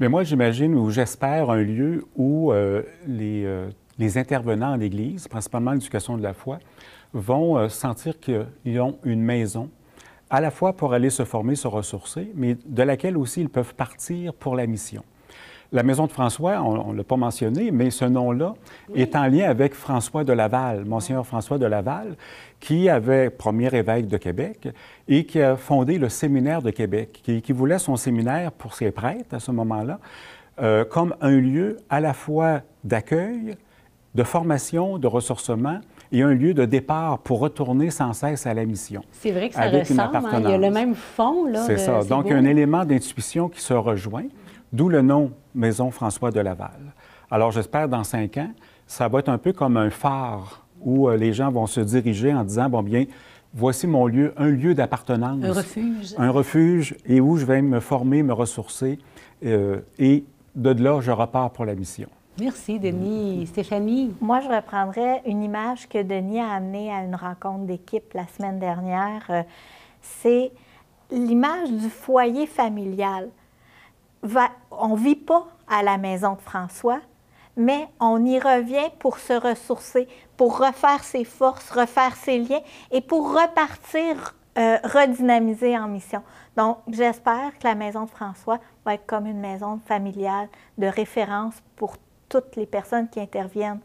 Mais 0.00 0.08
moi, 0.08 0.22
j'imagine 0.22 0.74
ou 0.76 0.90
j'espère 0.90 1.50
un 1.50 1.62
lieu 1.62 2.06
où 2.14 2.52
euh, 2.52 2.82
les, 3.06 3.44
euh, 3.44 3.68
les, 3.98 4.16
intervenants 4.16 4.72
en 4.72 4.80
Église, 4.80 5.26
principalement 5.26 5.72
l'éducation 5.72 6.16
de 6.16 6.22
la 6.22 6.34
foi, 6.34 6.60
vont 7.12 7.58
euh, 7.58 7.68
sentir 7.68 8.20
qu'ils 8.20 8.80
ont 8.80 8.98
une 9.02 9.22
maison, 9.22 9.70
à 10.30 10.40
la 10.40 10.52
fois 10.52 10.74
pour 10.74 10.92
aller 10.92 11.10
se 11.10 11.24
former, 11.24 11.56
se 11.56 11.66
ressourcer, 11.66 12.30
mais 12.36 12.56
de 12.64 12.82
laquelle 12.84 13.16
aussi 13.16 13.40
ils 13.40 13.48
peuvent 13.48 13.74
partir 13.74 14.34
pour 14.34 14.54
la 14.54 14.68
mission. 14.68 15.02
La 15.70 15.82
maison 15.82 16.06
de 16.06 16.12
François, 16.12 16.62
on 16.62 16.92
ne 16.92 16.96
l'a 16.96 17.04
pas 17.04 17.18
mentionné, 17.18 17.70
mais 17.70 17.90
ce 17.90 18.06
nom-là 18.06 18.54
est 18.94 19.14
en 19.14 19.26
lien 19.26 19.50
avec 19.50 19.74
François 19.74 20.24
de 20.24 20.32
Laval, 20.32 20.86
Monseigneur 20.86 21.26
François 21.26 21.58
de 21.58 21.66
Laval, 21.66 22.16
qui 22.58 22.88
avait 22.88 23.28
premier 23.28 23.74
évêque 23.74 24.08
de 24.08 24.16
Québec 24.16 24.68
et 25.08 25.24
qui 25.24 25.42
a 25.42 25.56
fondé 25.56 25.98
le 25.98 26.08
séminaire 26.08 26.62
de 26.62 26.70
Québec, 26.70 27.20
qui, 27.22 27.52
voulait 27.52 27.78
son 27.78 27.96
séminaire 27.96 28.50
pour 28.52 28.72
ses 28.72 28.90
prêtres 28.90 29.34
à 29.34 29.40
ce 29.40 29.50
moment-là 29.50 29.98
euh, 30.60 30.86
comme 30.86 31.14
un 31.20 31.38
lieu 31.38 31.76
à 31.90 32.00
la 32.00 32.14
fois 32.14 32.62
d'accueil, 32.82 33.54
de 34.14 34.22
formation, 34.22 34.96
de 34.96 35.06
ressourcement 35.06 35.80
et 36.12 36.22
un 36.22 36.32
lieu 36.32 36.54
de 36.54 36.64
départ 36.64 37.18
pour 37.18 37.40
retourner 37.40 37.90
sans 37.90 38.14
cesse 38.14 38.46
à 38.46 38.54
la 38.54 38.64
mission. 38.64 39.02
C'est 39.12 39.32
vrai 39.32 39.50
que 39.50 39.54
ça 39.54 39.66
ressemble, 39.66 40.16
hein. 40.16 40.40
il 40.44 40.50
y 40.50 40.54
a 40.54 40.58
le 40.58 40.70
même 40.70 40.94
fond. 40.94 41.44
C'est 41.66 41.76
ça. 41.76 42.02
Donc, 42.04 42.30
un 42.30 42.44
élément 42.44 42.86
d'intuition 42.86 43.50
qui 43.50 43.60
se 43.60 43.74
rejoint. 43.74 44.24
D'où 44.72 44.88
le 44.88 45.02
nom 45.02 45.32
Maison 45.54 45.90
François 45.90 46.30
de 46.30 46.40
Laval. 46.40 46.92
Alors 47.30 47.50
j'espère 47.50 47.88
dans 47.88 48.04
cinq 48.04 48.36
ans, 48.36 48.50
ça 48.86 49.08
va 49.08 49.20
être 49.20 49.28
un 49.28 49.38
peu 49.38 49.52
comme 49.52 49.76
un 49.76 49.90
phare 49.90 50.64
où 50.80 51.08
euh, 51.08 51.16
les 51.16 51.32
gens 51.32 51.50
vont 51.50 51.66
se 51.66 51.80
diriger 51.80 52.32
en 52.32 52.44
disant, 52.44 52.68
bon 52.68 52.82
bien, 52.82 53.04
voici 53.54 53.86
mon 53.86 54.06
lieu, 54.06 54.32
un 54.36 54.48
lieu 54.48 54.74
d'appartenance. 54.74 55.42
Un 55.42 55.52
refuge. 55.52 56.14
Un 56.18 56.30
refuge 56.30 56.96
et 57.06 57.20
où 57.20 57.36
je 57.36 57.44
vais 57.44 57.62
me 57.62 57.80
former, 57.80 58.22
me 58.22 58.32
ressourcer. 58.32 58.98
Euh, 59.44 59.80
et 59.98 60.24
de 60.54 60.70
là, 60.82 61.00
je 61.00 61.10
repars 61.10 61.50
pour 61.50 61.64
la 61.64 61.74
mission. 61.74 62.08
Merci, 62.40 62.78
Denis. 62.78 63.46
Stéphanie? 63.46 64.14
Moi, 64.20 64.40
je 64.40 64.48
reprendrais 64.48 65.22
une 65.26 65.42
image 65.42 65.88
que 65.88 66.02
Denis 66.02 66.40
a 66.40 66.52
amenée 66.52 66.92
à 66.92 67.02
une 67.02 67.16
rencontre 67.16 67.64
d'équipe 67.64 68.14
la 68.14 68.26
semaine 68.28 68.60
dernière. 68.60 69.24
Euh, 69.30 69.42
c'est 70.00 70.52
l'image 71.10 71.70
du 71.70 71.88
foyer 71.88 72.46
familial 72.46 73.28
on 74.70 74.88
ne 74.88 74.96
vit 74.96 75.16
pas 75.16 75.46
à 75.68 75.82
la 75.82 75.98
maison 75.98 76.34
de 76.34 76.40
François, 76.40 77.00
mais 77.56 77.88
on 78.00 78.24
y 78.24 78.38
revient 78.38 78.90
pour 78.98 79.18
se 79.18 79.32
ressourcer, 79.32 80.08
pour 80.36 80.58
refaire 80.58 81.02
ses 81.02 81.24
forces, 81.24 81.70
refaire 81.70 82.16
ses 82.16 82.38
liens 82.38 82.60
et 82.90 83.00
pour 83.00 83.32
repartir, 83.34 84.34
euh, 84.56 84.78
redynamiser 84.84 85.76
en 85.76 85.88
mission. 85.88 86.22
Donc, 86.56 86.78
j'espère 86.88 87.58
que 87.58 87.66
la 87.66 87.74
maison 87.74 88.04
de 88.04 88.10
François 88.10 88.58
va 88.84 88.94
être 88.94 89.06
comme 89.06 89.26
une 89.26 89.40
maison 89.40 89.80
familiale 89.86 90.48
de 90.78 90.86
référence 90.86 91.54
pour 91.76 91.96
toutes 92.28 92.56
les 92.56 92.66
personnes 92.66 93.08
qui 93.08 93.20
interviennent 93.20 93.80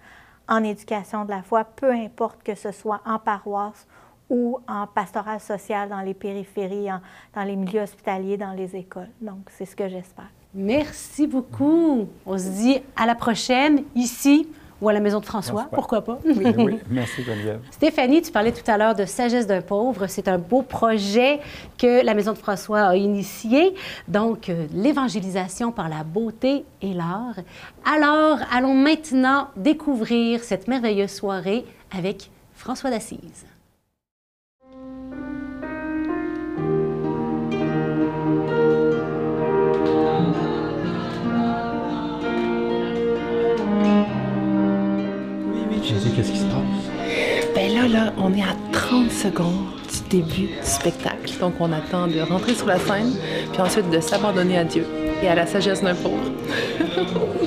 en 0.48 0.64
éducation 0.64 1.26
de 1.26 1.32
la 1.32 1.42
foi, 1.42 1.64
peu 1.64 1.92
importe 1.92 2.44
que 2.44 2.56
ce 2.56 2.72
soit 2.72 3.02
en 3.06 3.18
paroisse 3.18 3.88
ou 4.30 4.60
en 4.68 4.88
pastoral 4.88 5.40
social 5.40 5.90
dans 5.90 6.02
les 6.02 6.14
périphéries, 6.14 6.88
dans 7.36 7.44
les 7.44 7.56
milieux 7.56 7.82
hospitaliers, 7.82 8.38
dans 8.38 8.54
les 8.54 8.76
écoles. 8.76 9.10
Donc, 9.22 9.50
c'est 9.50 9.66
ce 9.66 9.76
que 9.76 9.88
j'espère. 9.88 10.30
Merci 10.54 11.28
beaucoup. 11.28 12.08
On 12.26 12.38
se 12.38 12.50
dit 12.50 12.80
à 12.96 13.06
la 13.06 13.16
prochaine, 13.16 13.84
ici 13.96 14.48
ou 14.82 14.90
à 14.90 14.94
la 14.94 15.00
maison 15.00 15.22
de 15.22 15.26
François, 15.26 15.68
pourquoi 15.72 16.04
pas? 16.04 16.20
Oui, 16.26 16.80
merci 16.90 17.24
Geneviève. 17.24 17.62
Stéphanie, 17.72 18.22
tu 18.22 18.32
parlais 18.32 18.52
tout 18.52 18.70
à 18.70 18.78
l'heure 18.78 18.94
de 18.94 19.06
Sagesse 19.06 19.48
d'un 19.48 19.62
pauvre. 19.62 20.08
C'est 20.08 20.28
un 20.28 20.38
beau 20.38 20.62
projet 20.62 21.40
que 21.78 22.04
la 22.04 22.14
maison 22.14 22.34
de 22.34 22.38
François 22.38 22.82
a 22.82 22.96
initié. 22.96 23.76
Donc, 24.10 24.50
euh, 24.50 24.68
l'évangélisation 24.74 25.72
par 25.72 25.88
la 25.88 26.04
beauté 26.04 26.66
et 26.82 26.94
l'art. 26.94 27.36
Alors, 27.86 28.40
allons 28.52 28.74
maintenant 28.74 29.48
découvrir 29.56 30.44
cette 30.44 30.68
merveilleuse 30.68 31.12
soirée 31.12 31.66
avec 31.98 32.30
François 32.54 32.90
d'Assise. 32.90 33.46
On 48.18 48.34
est 48.34 48.42
à 48.42 48.56
30 48.72 49.12
secondes 49.12 49.66
du 49.92 50.18
début 50.18 50.48
du 50.48 50.58
spectacle. 50.64 51.32
Donc, 51.40 51.54
on 51.60 51.72
attend 51.72 52.08
de 52.08 52.20
rentrer 52.20 52.54
sur 52.54 52.68
la 52.68 52.80
scène, 52.80 53.16
puis 53.52 53.62
ensuite 53.62 53.90
de 53.90 54.00
s'abandonner 54.00 54.58
à 54.58 54.64
Dieu 54.64 54.86
et 55.22 55.28
à 55.28 55.36
la 55.36 55.46
sagesse 55.46 55.84
d'un 55.84 55.96
pauvre. 55.96 56.32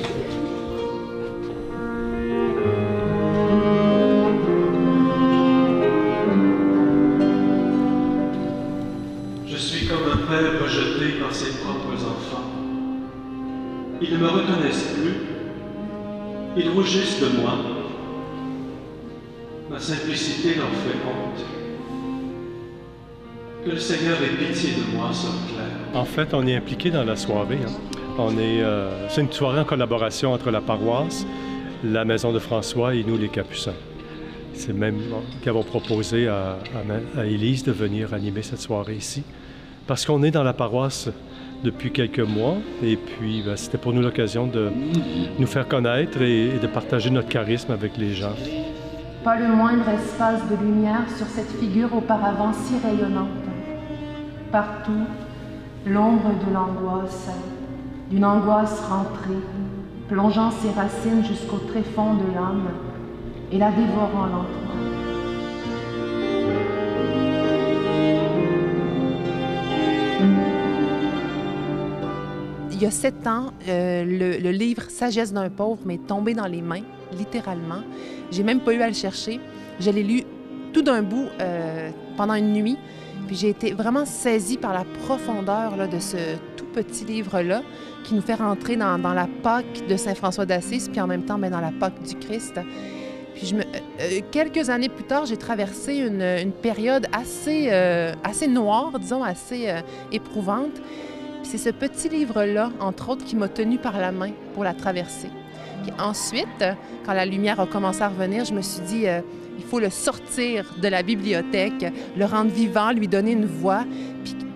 Je 9.47 9.55
suis 9.55 9.87
comme 9.87 10.03
un 10.11 10.17
père 10.27 10.61
rejeté 10.61 11.19
par 11.19 11.33
ses 11.33 11.51
propres 11.59 11.95
enfants. 12.03 12.51
Ils 14.01 14.13
ne 14.13 14.17
me 14.17 14.27
reconnaissent 14.27 14.93
plus. 14.93 15.15
Ils 16.57 16.69
rougissent 16.69 17.19
de 17.19 17.41
moi. 17.41 17.66
Simplicité 19.87 20.55
leur 20.55 20.67
fait 20.67 20.97
honte. 21.07 21.45
Que 23.63 23.69
le 23.69 23.79
Seigneur 23.79 24.17
ait 24.21 24.35
pitié 24.35 24.71
de 24.71 24.97
moi, 24.97 25.13
Sœur 25.13 25.31
Claire. 25.47 26.01
En 26.01 26.03
fait, 26.03 26.33
on 26.33 26.45
est 26.45 26.57
impliqué 26.57 26.91
dans 26.91 27.05
la 27.05 27.15
soirée. 27.15 27.59
Hein. 27.65 28.29
Euh, 28.37 29.07
c'est 29.07 29.21
une 29.21 29.31
soirée 29.31 29.61
en 29.61 29.63
collaboration 29.63 30.33
entre 30.33 30.51
la 30.51 30.59
paroisse, 30.59 31.25
la 31.85 32.03
Maison 32.03 32.33
de 32.33 32.39
François 32.39 32.95
et 32.95 33.05
nous, 33.05 33.17
les 33.17 33.29
Capucins. 33.29 33.71
C'est 34.51 34.73
même 34.73 34.99
qui 35.41 35.47
avons 35.47 35.63
proposé 35.63 36.27
à, 36.27 36.57
à, 37.17 37.25
Élise 37.25 37.63
de 37.63 37.71
venir 37.71 38.13
animer 38.13 38.41
cette 38.41 38.59
soirée 38.59 38.95
ici. 38.95 39.23
Parce 39.87 40.05
qu'on 40.05 40.21
est 40.21 40.31
dans 40.31 40.43
la 40.43 40.51
paroisse 40.51 41.07
depuis 41.63 41.93
quelques 41.93 42.19
mois 42.19 42.57
et 42.83 42.97
puis 42.97 43.41
ben, 43.41 43.55
c'était 43.55 43.77
pour 43.77 43.93
nous 43.93 44.01
l'occasion 44.01 44.47
de 44.47 44.69
nous 45.39 45.47
faire 45.47 45.65
connaître 45.65 46.21
et 46.21 46.59
de 46.61 46.67
partager 46.67 47.09
notre 47.09 47.29
charisme 47.29 47.71
avec 47.71 47.95
les 47.97 48.13
gens 48.13 48.35
pas 49.27 49.35
le 49.35 49.49
moindre 49.49 49.89
espace 49.89 50.39
de 50.49 50.55
lumière 50.55 51.03
sur 51.17 51.27
cette 51.27 51.51
figure 51.59 51.93
auparavant 51.93 52.53
si 52.53 52.75
rayonnante. 52.77 53.27
Partout, 54.53 55.03
l'ombre 55.85 56.29
de 56.47 56.53
l'angoisse, 56.53 57.27
d'une 58.09 58.23
angoisse 58.23 58.79
rentrée, 58.87 59.43
plongeant 60.07 60.49
ses 60.49 60.69
racines 60.71 61.25
jusqu'au 61.25 61.57
tréfonds 61.57 62.13
de 62.13 62.33
l'âme 62.33 62.69
et 63.51 63.57
la 63.57 63.69
dévorant 63.71 64.27
lentement. 64.27 64.45
Il 72.71 72.81
y 72.81 72.85
a 72.85 72.91
sept 72.91 73.27
ans, 73.27 73.47
euh, 73.67 74.05
le, 74.05 74.37
le 74.41 74.51
livre 74.51 74.83
Sagesse 74.83 75.33
d'un 75.33 75.49
pauvre 75.49 75.79
m'est 75.85 76.07
tombé 76.07 76.33
dans 76.33 76.47
les 76.47 76.61
mains, 76.61 76.83
littéralement. 77.17 77.81
J'ai 78.31 78.43
même 78.43 78.59
pas 78.59 78.73
eu 78.73 78.81
à 78.81 78.87
le 78.87 78.93
chercher. 78.93 79.39
Je 79.79 79.89
l'ai 79.91 80.03
lu 80.03 80.23
tout 80.73 80.81
d'un 80.81 81.01
bout 81.01 81.27
euh, 81.39 81.89
pendant 82.15 82.35
une 82.35 82.53
nuit. 82.53 82.77
Puis 83.27 83.35
j'ai 83.35 83.49
été 83.49 83.73
vraiment 83.73 84.05
saisie 84.05 84.57
par 84.57 84.73
la 84.73 84.85
profondeur 85.05 85.75
là, 85.75 85.87
de 85.87 85.99
ce 85.99 86.17
tout 86.55 86.65
petit 86.65 87.03
livre-là 87.05 87.61
qui 88.03 88.13
nous 88.13 88.21
fait 88.21 88.35
rentrer 88.35 88.77
dans, 88.77 88.97
la 88.97 89.27
Pâque 89.43 89.87
de 89.89 89.97
Saint 89.97 90.15
François 90.15 90.45
d'Assise, 90.45 90.87
puis 90.87 91.01
en 91.01 91.07
même 91.07 91.23
temps 91.23 91.37
ben, 91.37 91.51
dans 91.51 91.59
la 91.59 91.71
Pâque 91.71 92.01
du 92.03 92.15
Christ. 92.15 92.59
Puis 93.35 93.53
euh, 93.53 93.63
euh, 93.99 94.21
quelques 94.31 94.69
années 94.69 94.87
plus 94.87 95.03
tard, 95.03 95.25
j'ai 95.25 95.35
traversé 95.35 95.97
une, 95.97 96.21
une, 96.21 96.53
période 96.53 97.07
assez, 97.11 97.69
assez 98.23 98.47
noire, 98.47 98.97
disons, 98.99 99.23
assez 99.23 99.73
éprouvante. 100.11 100.81
c'est 101.43 101.57
ce 101.57 101.69
petit 101.69 102.07
livre-là, 102.07 102.71
entre 102.79 103.09
autres, 103.09 103.25
qui 103.25 103.35
m'a 103.35 103.49
tenue 103.49 103.77
par 103.77 103.99
la 103.99 104.11
main 104.11 104.31
pour 104.53 104.63
la 104.63 104.73
traverser 104.73 105.29
ensuite, 105.99 106.63
quand 107.05 107.13
la 107.13 107.25
lumière 107.25 107.59
a 107.59 107.65
commencé 107.65 108.01
à 108.01 108.09
revenir, 108.09 108.45
je 108.45 108.53
me 108.53 108.61
suis 108.61 108.81
dit, 108.81 109.07
euh, 109.07 109.21
il 109.57 109.63
faut 109.63 109.79
le 109.79 109.89
sortir 109.89 110.73
de 110.81 110.87
la 110.87 111.03
bibliothèque, 111.03 111.85
le 112.15 112.25
rendre 112.25 112.51
vivant, 112.51 112.91
lui 112.91 113.07
donner 113.07 113.31
une 113.31 113.45
voix, 113.45 113.83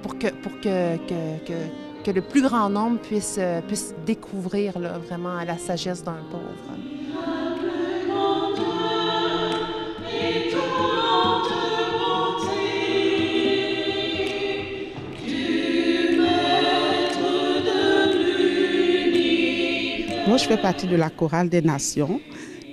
pour 0.01 0.17
que, 0.17 2.11
le 2.11 2.21
plus 2.21 2.41
grand 2.41 2.69
nombre 2.69 2.99
puisse, 2.99 3.37
euh, 3.39 3.61
puisse 3.61 3.93
découvrir 4.05 4.77
là, 4.79 4.97
vraiment 4.97 5.43
la 5.45 5.57
sagesse 5.57 6.03
d'un 6.03 6.17
pauvre. 6.31 6.90
Moi, 20.31 20.37
je 20.37 20.45
fais 20.45 20.55
partie 20.55 20.87
de 20.87 20.95
la 20.95 21.09
chorale 21.09 21.49
des 21.49 21.61
nations. 21.61 22.21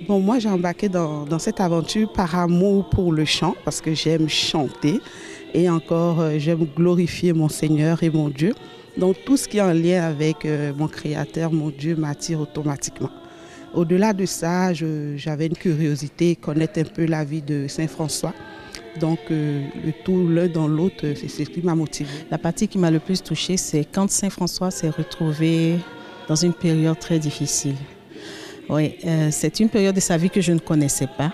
Bon, 0.07 0.21
moi, 0.21 0.39
j'ai 0.39 0.47
embarqué 0.47 0.87
dans, 0.87 1.39
cette 1.39 1.59
aventure 1.59 2.09
par 2.13 2.33
amour 2.39 2.89
pour 2.89 3.11
le 3.11 3.25
chant, 3.25 3.53
parce 3.65 3.81
que 3.81 3.93
j'aime 3.93 4.29
chanter 4.29 5.01
et 5.53 5.69
encore, 5.69 6.21
euh, 6.21 6.35
j'aime 6.37 6.65
glorifier 6.73 7.33
mon 7.33 7.49
Seigneur 7.49 8.01
et 8.01 8.09
mon 8.09 8.29
Dieu. 8.29 8.53
Donc, 8.97 9.17
tout 9.25 9.35
ce 9.35 9.45
qui 9.45 9.57
est 9.57 9.61
en 9.61 9.73
lien 9.73 10.03
avec 10.03 10.45
euh, 10.45 10.71
mon 10.73 10.87
Créateur, 10.87 11.51
mon 11.51 11.69
Dieu, 11.69 11.97
m'attire 11.97 12.39
automatiquement. 12.39 13.09
Au-delà 13.73 14.13
de 14.13 14.25
ça, 14.25 14.71
j'avais 14.71 15.47
une 15.47 15.57
curiosité, 15.57 16.37
connaître 16.37 16.79
un 16.79 16.83
peu 16.83 17.03
la 17.03 17.25
vie 17.25 17.41
de 17.41 17.67
Saint 17.67 17.89
François. 17.89 18.33
Donc, 19.01 19.19
euh, 19.31 19.67
le 19.85 19.91
tout 20.05 20.29
l'un 20.29 20.47
dans 20.47 20.69
l'autre, 20.69 21.13
c'est 21.13 21.27
ce 21.27 21.49
qui 21.49 21.61
m'a 21.61 21.75
motivé. 21.75 22.09
La 22.31 22.37
partie 22.37 22.69
qui 22.69 22.77
m'a 22.77 22.89
le 22.89 23.01
plus 23.01 23.21
touchée, 23.21 23.57
c'est 23.57 23.83
quand 23.83 24.09
Saint 24.09 24.29
François 24.29 24.71
s'est 24.71 24.91
retrouvé 24.91 25.75
dans 26.29 26.35
une 26.35 26.53
période 26.53 26.97
très 26.97 27.19
difficile. 27.19 27.75
Oui, 28.69 28.95
euh, 29.03 29.29
c'est 29.31 29.59
une 29.59 29.67
période 29.67 29.95
de 29.95 29.99
sa 29.99 30.15
vie 30.15 30.29
que 30.29 30.41
je 30.41 30.53
ne 30.53 30.59
connaissais 30.59 31.07
pas. 31.07 31.33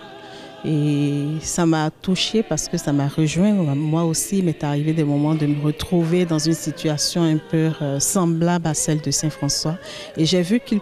Et 0.64 1.26
ça 1.42 1.66
m'a 1.66 1.92
touchée 1.92 2.42
parce 2.42 2.68
que 2.68 2.78
ça 2.78 2.92
m'a 2.92 3.08
rejoint. 3.08 3.54
Moi 3.54 4.04
aussi, 4.06 4.40
il 4.40 4.46
m'est 4.46 4.64
arrivé 4.64 4.94
des 4.94 5.04
moments 5.04 5.36
de 5.36 5.46
me 5.46 5.62
retrouver 5.62 6.26
dans 6.26 6.40
une 6.40 6.54
situation 6.54 7.22
un 7.22 7.38
peu 7.38 7.72
euh, 7.82 8.00
semblable 8.00 8.66
à 8.66 8.74
celle 8.74 9.02
de 9.02 9.12
Saint 9.12 9.30
François. 9.30 9.78
Et 10.18 10.26
j'ai 10.26 10.42
vu 10.42 10.60
qu'il 10.60 10.80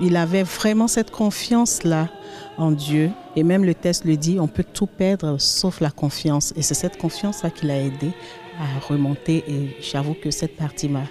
il 0.00 0.16
avait 0.16 0.42
vraiment 0.42 0.88
cette 0.88 1.12
confiance-là 1.12 2.08
en 2.56 2.72
Dieu. 2.72 3.10
Et 3.36 3.44
même 3.44 3.64
le 3.64 3.74
texte 3.74 4.04
le 4.04 4.16
dit, 4.16 4.38
on 4.40 4.48
peut 4.48 4.64
tout 4.64 4.88
perdre 4.88 5.36
sauf 5.38 5.80
la 5.80 5.90
confiance. 5.90 6.52
Et 6.56 6.62
c'est 6.62 6.74
cette 6.74 6.96
confiance-là 6.96 7.50
qui 7.50 7.66
l'a 7.66 7.78
aidé 7.78 8.10
à 8.58 8.86
remonter. 8.88 9.44
Et 9.46 9.76
j'avoue 9.80 10.14
que 10.14 10.32
cette 10.32 10.56
partie 10.56 10.88
m'a 10.88 11.04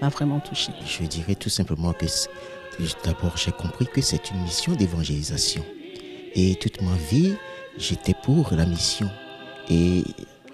m'a 0.00 0.08
vraiment 0.08 0.40
touché. 0.40 0.72
Je 0.86 1.04
dirais 1.04 1.34
tout 1.34 1.48
simplement 1.48 1.92
que 1.92 2.06
d'abord 3.04 3.36
j'ai 3.36 3.52
compris 3.52 3.86
que 3.86 4.00
c'est 4.00 4.30
une 4.30 4.42
mission 4.42 4.72
d'évangélisation. 4.72 5.64
Et 6.34 6.54
toute 6.56 6.82
ma 6.82 6.94
vie, 7.10 7.34
j'étais 7.78 8.14
pour 8.24 8.52
la 8.52 8.66
mission. 8.66 9.08
Et 9.70 10.04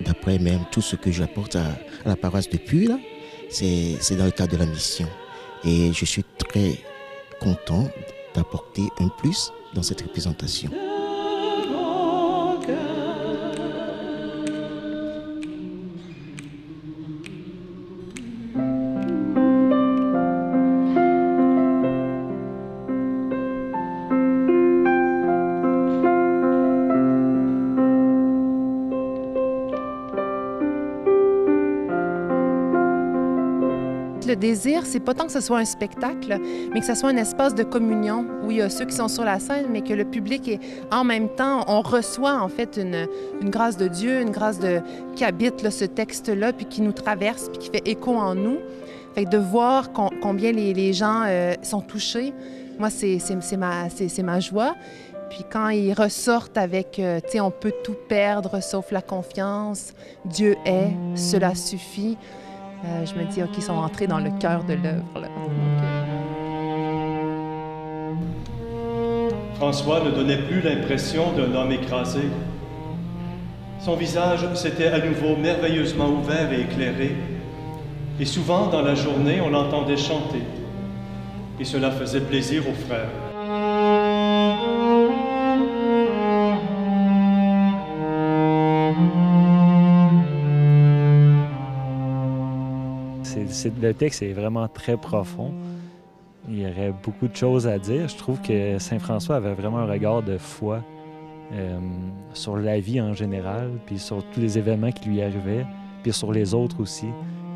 d'après 0.00 0.38
même 0.38 0.64
tout 0.70 0.80
ce 0.80 0.96
que 0.96 1.10
j'apporte 1.10 1.56
à, 1.56 1.66
à, 2.04 2.08
la 2.08 2.16
paroisse 2.16 2.48
depuis 2.48 2.86
là, 2.86 2.98
c'est 3.50 4.16
dans 4.16 4.24
le 4.24 4.30
cadre 4.30 4.52
de 4.52 4.58
la 4.58 4.66
mission. 4.66 5.08
Et 5.64 5.92
je 5.92 6.04
suis 6.04 6.24
très 6.38 6.78
content 7.40 7.88
d'apporter 8.34 8.82
un 8.98 9.08
plus 9.08 9.52
dans 9.74 9.82
cette 9.82 10.02
représentation. 10.02 10.70
C'est 34.54 35.00
pas 35.00 35.14
tant 35.14 35.26
que 35.26 35.32
ce 35.32 35.40
soit 35.40 35.58
un 35.58 35.64
spectacle, 35.64 36.38
mais 36.72 36.80
que 36.80 36.86
ce 36.86 36.94
soit 36.94 37.10
un 37.10 37.16
espace 37.16 37.54
de 37.54 37.62
communion 37.62 38.24
où 38.44 38.50
il 38.50 38.58
y 38.58 38.62
a 38.62 38.70
ceux 38.70 38.84
qui 38.84 38.94
sont 38.94 39.08
sur 39.08 39.24
la 39.24 39.38
scène, 39.38 39.66
mais 39.70 39.82
que 39.82 39.92
le 39.92 40.04
public 40.04 40.48
est 40.48 40.60
en 40.90 41.04
même 41.04 41.28
temps, 41.28 41.64
on 41.68 41.80
reçoit 41.80 42.40
en 42.40 42.48
fait 42.48 42.78
une, 42.78 43.06
grâce 43.50 43.76
de 43.76 43.88
Dieu, 43.88 44.20
une 44.20 44.30
grâce 44.30 44.58
de, 44.58 44.80
qui 45.14 45.24
habite 45.24 45.68
ce 45.70 45.84
texte-là, 45.84 46.52
puis 46.52 46.66
qui 46.66 46.82
nous 46.82 46.92
traverse, 46.92 47.48
puis 47.48 47.58
qui 47.58 47.70
fait 47.70 47.86
écho 47.88 48.14
en 48.14 48.34
nous. 48.34 48.58
Fait 49.14 49.24
que 49.24 49.30
de 49.30 49.38
voir 49.38 49.92
combien 49.92 50.52
les, 50.52 50.72
les 50.72 50.92
gens 50.92 51.24
euh, 51.26 51.54
sont 51.62 51.82
touchés, 51.82 52.32
moi, 52.78 52.90
c'est 52.90 53.20
ma, 53.56 53.88
ma 54.24 54.40
joie. 54.40 54.74
Puis 55.30 55.44
quand 55.50 55.70
ils 55.70 55.94
ressortent 55.94 56.58
avec, 56.58 56.98
euh, 56.98 57.20
tu 57.24 57.32
sais, 57.32 57.40
on 57.40 57.50
peut 57.50 57.72
tout 57.82 57.96
perdre 58.08 58.62
sauf 58.62 58.90
la 58.90 59.00
confiance, 59.00 59.94
Dieu 60.26 60.56
est, 60.66 60.90
cela 61.14 61.54
suffit. 61.54 62.18
Euh, 62.84 63.06
je 63.06 63.14
me 63.14 63.24
dis, 63.24 63.42
OK, 63.42 63.50
ils 63.56 63.62
sont 63.62 63.74
entrés 63.74 64.06
dans 64.06 64.18
le 64.18 64.30
cœur 64.38 64.64
de 64.64 64.74
l'œuvre. 64.74 65.28
François 69.54 70.00
ne 70.00 70.10
donnait 70.10 70.42
plus 70.42 70.60
l'impression 70.60 71.32
d'un 71.32 71.54
homme 71.54 71.70
écrasé. 71.70 72.22
Son 73.78 73.94
visage 73.94 74.52
s'était 74.54 74.88
à 74.88 74.98
nouveau 74.98 75.36
merveilleusement 75.36 76.08
ouvert 76.08 76.52
et 76.52 76.62
éclairé, 76.62 77.16
et 78.18 78.24
souvent 78.24 78.66
dans 78.66 78.82
la 78.82 78.94
journée, 78.94 79.40
on 79.40 79.50
l'entendait 79.50 79.96
chanter, 79.96 80.42
et 81.58 81.64
cela 81.64 81.90
faisait 81.90 82.20
plaisir 82.20 82.62
aux 82.68 82.86
frères. 82.86 83.31
Le 93.36 93.92
texte 93.92 94.22
est 94.22 94.32
vraiment 94.32 94.68
très 94.68 94.96
profond. 94.96 95.52
Il 96.48 96.60
y 96.60 96.66
aurait 96.66 96.92
beaucoup 97.02 97.28
de 97.28 97.36
choses 97.36 97.66
à 97.66 97.78
dire. 97.78 98.08
Je 98.08 98.16
trouve 98.16 98.40
que 98.40 98.78
Saint 98.78 98.98
François 98.98 99.36
avait 99.36 99.54
vraiment 99.54 99.78
un 99.78 99.86
regard 99.86 100.22
de 100.22 100.38
foi 100.38 100.82
euh, 101.52 101.78
sur 102.34 102.56
la 102.56 102.80
vie 102.80 103.00
en 103.00 103.14
général, 103.14 103.70
puis 103.86 103.98
sur 103.98 104.24
tous 104.30 104.40
les 104.40 104.58
événements 104.58 104.90
qui 104.90 105.08
lui 105.08 105.22
arrivaient, 105.22 105.66
puis 106.02 106.12
sur 106.12 106.32
les 106.32 106.54
autres 106.54 106.80
aussi. 106.80 107.06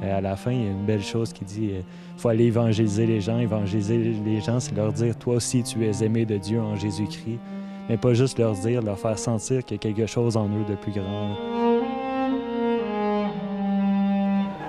Euh, 0.02 0.18
à 0.18 0.21
la 0.21 0.37
fin, 0.37 0.52
il 0.52 0.64
y 0.64 0.66
a 0.66 0.71
une 0.71 0.85
belle 0.85 1.02
chose 1.02 1.33
qui 1.33 1.45
dit 1.45 1.64
il 1.64 1.76
euh, 1.76 1.80
faut 2.16 2.28
aller 2.28 2.45
évangéliser 2.45 3.06
les 3.06 3.21
gens. 3.21 3.38
Évangéliser 3.38 3.99
les 4.25 4.40
gens, 4.40 4.61
c'est 4.61 4.76
leur 4.76 4.92
dire 4.92 5.16
toi 5.16 5.37
aussi, 5.37 5.62
tu 5.62 5.85
es 5.85 6.04
aimé 6.04 6.25
de 6.25 6.37
Dieu 6.37 6.61
en 6.61 6.76
Jésus-Christ. 6.76 7.38
Mais 7.88 7.97
pas 7.97 8.14
juste 8.14 8.38
leur 8.38 8.52
dire, 8.52 8.83
leur 8.83 8.99
faire 8.99 9.18
sentir 9.18 9.64
qu'il 9.64 9.76
y 9.76 9.80
a 9.80 9.83
quelque 9.83 10.06
chose 10.06 10.37
en 10.37 10.47
eux 10.49 10.64
de 10.68 10.75
plus 10.75 10.92
grand. 10.92 11.66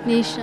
Les 0.06 0.22
chants, 0.22 0.40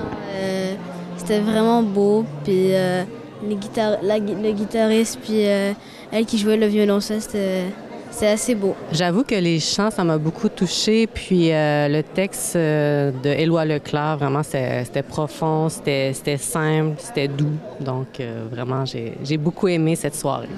c'était 1.18 1.40
vraiment 1.40 1.82
beau. 1.82 2.26
Puis 2.44 2.74
euh, 2.74 3.04
les 3.44 3.56
le 3.56 4.52
guitariste, 4.52 5.20
puis 5.24 5.46
euh, 5.48 5.74
elle 6.12 6.26
qui 6.26 6.38
jouait 6.38 6.58
le 6.58 6.68
violoncelle, 6.68 7.22
c'était 7.22 8.28
assez 8.28 8.56
beau. 8.56 8.76
J'avoue 8.92 9.24
que 9.24 9.36
les 9.36 9.60
chants, 9.60 9.92
ça 9.92 10.04
m'a 10.04 10.18
beaucoup 10.18 10.50
touché. 10.50 11.08
Puis 11.08 11.52
euh, 11.52 11.88
le 11.88 12.04
texte 12.04 12.56
de 12.56 13.30
Éloi 13.30 13.66
Leclerc, 13.66 14.18
vraiment, 14.18 14.44
c'était 14.44 15.04
profond, 15.04 15.70
c'était 15.70 16.38
simple, 16.38 16.96
c'était 17.00 17.28
doux. 17.28 17.58
Donc 17.80 18.22
vraiment, 18.52 18.86
j'ai 18.86 19.38
beaucoup 19.38 19.68
aimé 19.68 19.96
cette 19.96 20.16
soirée. 20.16 20.50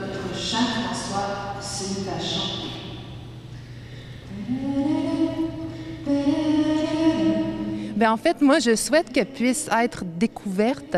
Bien, 7.98 8.12
en 8.12 8.18
fait, 8.18 8.42
moi, 8.42 8.60
je 8.60 8.76
souhaite 8.76 9.12
qu'elle 9.12 9.26
puisse 9.26 9.68
être 9.76 10.06
découverte 10.06 10.98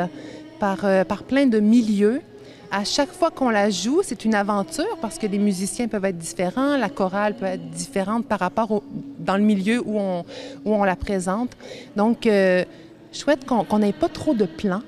par, 0.59 0.83
euh, 0.83 1.05
par 1.05 1.23
plein 1.23 1.45
de 1.45 1.61
milieux. 1.61 2.19
À 2.71 2.83
chaque 2.83 3.13
fois 3.13 3.31
qu'on 3.31 3.49
la 3.49 3.69
joue, 3.69 4.01
c'est 4.03 4.25
une 4.25 4.35
aventure 4.35 4.97
parce 5.01 5.17
que 5.17 5.25
les 5.25 5.37
musiciens 5.37 5.87
peuvent 5.87 6.03
être 6.03 6.17
différents, 6.17 6.75
la 6.75 6.89
chorale 6.89 7.37
peut 7.37 7.45
être 7.45 7.69
différente 7.69 8.25
par 8.25 8.39
rapport 8.39 8.69
au, 8.71 8.83
dans 9.17 9.37
le 9.37 9.43
milieu 9.43 9.81
où 9.85 9.97
on, 9.97 10.25
où 10.65 10.75
on 10.75 10.83
la 10.83 10.97
présente. 10.97 11.51
Donc, 11.95 12.27
euh, 12.27 12.65
je 13.13 13.17
souhaite 13.17 13.45
qu'on 13.45 13.79
n'ait 13.79 13.93
pas 13.93 14.09
trop 14.09 14.33
de 14.33 14.43
plans, 14.43 14.83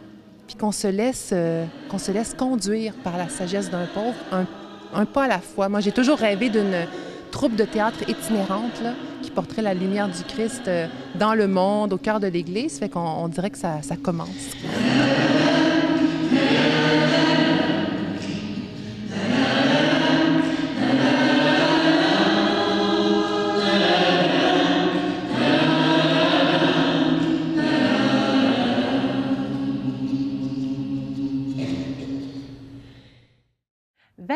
puis 0.48 0.58
qu'on 0.58 0.74
se, 0.74 0.88
laisse, 0.88 1.30
euh, 1.32 1.64
qu'on 1.88 1.98
se 1.98 2.12
laisse 2.12 2.34
conduire 2.34 2.94
par 3.06 3.16
la 3.16 3.30
sagesse 3.30 3.70
d'un 3.70 3.86
pauvre, 3.86 4.16
un, 4.34 4.46
un 4.94 5.06
pas 5.06 5.24
à 5.24 5.28
la 5.30 5.40
fois. 5.40 5.70
Moi, 5.70 5.80
j'ai 5.80 5.94
toujours 5.94 6.18
rêvé 6.18 6.50
d'une 6.50 6.88
troupe 7.32 7.56
de 7.56 7.64
théâtre 7.64 8.00
itinérante 8.10 8.82
là, 8.84 8.96
qui 9.32 9.36
porterait 9.36 9.62
la 9.62 9.74
lumière 9.74 10.10
du 10.10 10.24
Christ 10.24 10.68
euh, 10.68 10.88
dans 11.16 11.34
le 11.34 11.48
monde, 11.48 11.94
au 11.94 11.98
cœur 11.98 12.20
de 12.20 12.28
l'Église. 12.28 12.80
Fait 12.80 12.90
qu'on 12.90 13.28
dirait 13.30 13.50
que 13.50 13.58
ça, 13.58 13.82
ça 13.82 13.96
commence. 13.96 14.28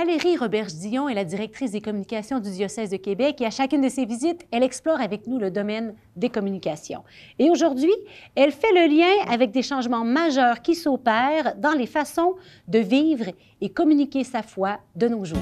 Valérie 0.05 0.37
Roberge-Dillon 0.37 1.09
est 1.09 1.15
la 1.15 1.23
directrice 1.23 1.71
des 1.71 1.81
communications 1.81 2.39
du 2.39 2.51
diocèse 2.51 2.91
de 2.91 2.97
Québec 2.97 3.41
et 3.41 3.47
à 3.47 3.49
chacune 3.49 3.81
de 3.81 3.89
ses 3.89 4.05
visites, 4.05 4.45
elle 4.51 4.61
explore 4.61 5.01
avec 5.01 5.25
nous 5.25 5.39
le 5.39 5.49
domaine 5.49 5.95
des 6.15 6.29
communications. 6.29 7.03
Et 7.39 7.49
aujourd'hui, 7.49 7.91
elle 8.35 8.51
fait 8.51 8.71
le 8.71 8.87
lien 8.95 9.11
avec 9.27 9.49
des 9.49 9.63
changements 9.63 10.05
majeurs 10.05 10.61
qui 10.61 10.75
s'opèrent 10.75 11.55
dans 11.57 11.71
les 11.71 11.87
façons 11.87 12.35
de 12.67 12.77
vivre 12.77 13.31
et 13.61 13.69
communiquer 13.69 14.23
sa 14.23 14.43
foi 14.43 14.77
de 14.95 15.07
nos 15.07 15.25
jours. 15.25 15.39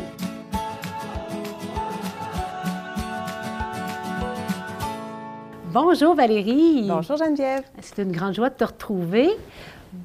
Bonjour 5.74 6.14
Valérie. 6.14 6.86
Bonjour 6.88 7.18
Geneviève. 7.18 7.64
C'est 7.82 8.04
une 8.04 8.12
grande 8.12 8.36
joie 8.36 8.52
de 8.52 8.56
te 8.56 8.64
retrouver. 8.64 9.30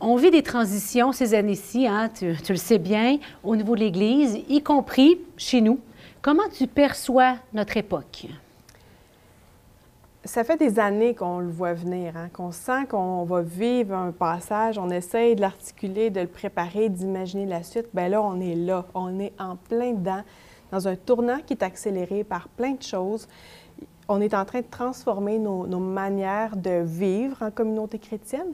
On 0.00 0.16
vit 0.16 0.30
des 0.30 0.42
transitions 0.42 1.12
ces 1.12 1.34
années-ci, 1.34 1.86
hein, 1.86 2.10
tu, 2.14 2.34
le 2.48 2.56
sais 2.56 2.78
bien, 2.78 3.18
au 3.42 3.56
niveau 3.56 3.74
de 3.74 3.80
l'Église, 3.80 4.38
y 4.48 4.62
compris 4.62 5.18
chez 5.36 5.60
nous. 5.60 5.80
Comment 6.20 6.48
tu 6.52 6.66
perçois 6.66 7.36
notre 7.52 7.76
époque? 7.76 8.26
Ça 10.24 10.44
fait 10.44 10.58
des 10.58 10.78
années 10.78 11.14
qu'on 11.14 11.38
le 11.38 11.48
voit 11.48 11.72
venir, 11.72 12.16
hein, 12.16 12.28
qu'on 12.32 12.52
sent 12.52 12.86
qu'on 12.90 13.24
va 13.24 13.40
vivre 13.40 13.94
un 13.94 14.12
passage, 14.12 14.78
on 14.78 14.90
essaye 14.90 15.34
de 15.34 15.40
l'articuler, 15.40 16.10
de 16.10 16.20
le 16.20 16.26
préparer, 16.26 16.90
d'imaginer 16.90 17.46
la 17.46 17.62
suite. 17.62 17.86
Bien 17.94 18.08
là, 18.08 18.22
on 18.22 18.38
est 18.40 18.54
là, 18.54 18.84
on 18.94 19.18
est 19.18 19.32
en 19.38 19.56
plein 19.56 19.92
dedans, 19.92 20.22
dans 20.70 20.86
un 20.86 20.96
tournant 20.96 21.38
qui 21.46 21.54
est 21.54 21.62
accéléré 21.62 22.24
par 22.24 22.48
plein 22.48 22.72
de 22.72 22.82
choses. 22.82 23.26
On 24.06 24.20
est 24.20 24.34
en 24.34 24.44
train 24.44 24.60
de 24.60 24.66
transformer 24.70 25.38
nos, 25.38 25.66
manières 25.78 26.56
de 26.56 26.82
vivre 26.84 27.38
en 27.40 27.50
communauté 27.50 27.98
chrétienne. 27.98 28.52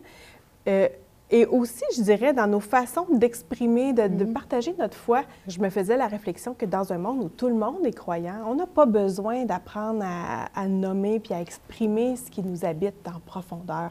Euh, 0.68 0.88
et 1.34 1.46
aussi, 1.46 1.82
je 1.96 2.00
dirais, 2.00 2.32
dans 2.32 2.46
nos 2.46 2.60
façons 2.60 3.08
d'exprimer, 3.10 3.92
de, 3.92 4.02
mm-hmm. 4.02 4.32
partager 4.32 4.72
notre 4.78 4.96
foi, 4.96 5.22
je 5.48 5.58
me 5.58 5.68
faisais 5.68 5.96
la 5.96 6.06
réflexion 6.06 6.54
que 6.54 6.64
dans 6.64 6.92
un 6.92 6.98
monde 6.98 7.24
où 7.24 7.28
tout 7.28 7.48
le 7.48 7.56
monde 7.56 7.84
est 7.84 7.92
croyant, 7.92 8.44
on 8.46 8.54
n'a 8.54 8.68
pas 8.68 8.86
besoin 8.86 9.44
d'apprendre 9.44 10.04
à, 10.04 10.68
nommer 10.68 11.18
puis 11.18 11.34
à 11.34 11.40
exprimer 11.40 12.14
ce 12.14 12.30
qui 12.30 12.40
nous 12.44 12.64
habite 12.64 13.08
en 13.08 13.18
profondeur. 13.18 13.90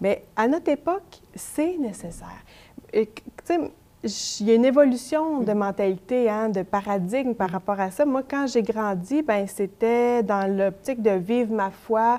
Mais 0.00 0.24
à 0.34 0.48
notre 0.48 0.70
époque, 0.70 1.20
c'est 1.34 1.76
nécessaire. 1.76 2.42
Il 2.94 3.06
y 4.40 4.50
a 4.50 4.54
une 4.54 4.64
évolution 4.64 5.42
de 5.42 5.52
mentalité, 5.52 6.30
hein, 6.30 6.48
de 6.48 6.62
paradigme 6.62 7.34
par 7.34 7.50
rapport 7.50 7.80
à 7.80 7.90
ça. 7.90 8.06
Moi, 8.06 8.22
quand 8.26 8.46
j'ai 8.46 8.62
grandi, 8.62 9.20
ben 9.20 9.46
c'était 9.46 10.22
dans 10.22 10.50
l'optique 10.50 11.02
de 11.02 11.10
vivre 11.10 11.52
ma 11.52 11.70
foi, 11.70 12.18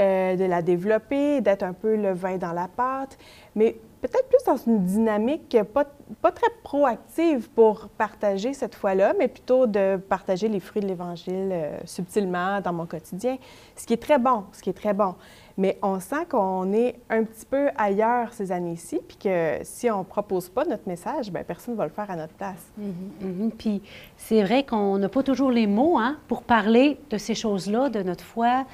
euh, 0.00 0.34
de 0.34 0.44
la 0.44 0.60
développer, 0.60 1.40
d'être 1.40 1.62
un 1.62 1.72
peu 1.72 1.94
le 1.94 2.12
vin 2.12 2.36
dans 2.36 2.52
la 2.52 2.66
pâte. 2.66 3.16
Mais 3.54 3.76
peut-être 4.02 4.28
plus 4.28 4.44
dans 4.44 4.56
une 4.56 4.84
dynamique 4.84 5.56
pas, 5.72 5.86
pas 6.20 6.32
très 6.32 6.50
proactive 6.62 7.48
pour 7.50 7.88
partager 7.88 8.52
cette 8.52 8.74
fois-là, 8.74 9.14
mais 9.18 9.28
plutôt 9.28 9.66
de 9.66 9.96
partager 9.96 10.48
les 10.48 10.60
fruits 10.60 10.82
de 10.82 10.88
l'Évangile 10.88 11.50
euh, 11.52 11.78
subtilement 11.84 12.60
dans 12.60 12.72
mon 12.72 12.84
quotidien, 12.84 13.38
ce 13.76 13.86
qui 13.86 13.92
est 13.94 14.02
très 14.02 14.18
bon, 14.18 14.44
ce 14.52 14.60
qui 14.60 14.70
est 14.70 14.74
très 14.74 14.92
bon. 14.92 15.14
Mais 15.56 15.78
on 15.82 16.00
sent 16.00 16.26
qu'on 16.30 16.72
est 16.72 16.98
un 17.10 17.24
petit 17.24 17.44
peu 17.44 17.68
ailleurs 17.76 18.32
ces 18.32 18.50
années-ci, 18.52 19.00
puis 19.06 19.18
que 19.18 19.58
si 19.62 19.90
on 19.90 19.98
ne 19.98 20.04
propose 20.04 20.48
pas 20.48 20.64
notre 20.64 20.88
message, 20.88 21.30
bien, 21.30 21.44
personne 21.44 21.74
ne 21.74 21.78
va 21.78 21.84
le 21.84 21.92
faire 21.92 22.10
à 22.10 22.16
notre 22.16 22.32
place. 22.32 22.72
Mm-hmm, 22.80 23.26
mm-hmm. 23.26 23.50
Puis 23.50 23.82
c'est 24.16 24.42
vrai 24.42 24.64
qu'on 24.64 24.98
n'a 24.98 25.08
pas 25.08 25.22
toujours 25.22 25.50
les 25.50 25.66
mots 25.66 25.98
hein, 25.98 26.16
pour 26.26 26.42
parler 26.42 26.98
de 27.10 27.18
ces 27.18 27.34
choses-là, 27.34 27.90
de 27.90 28.02
notre 28.02 28.24
foi, 28.24 28.64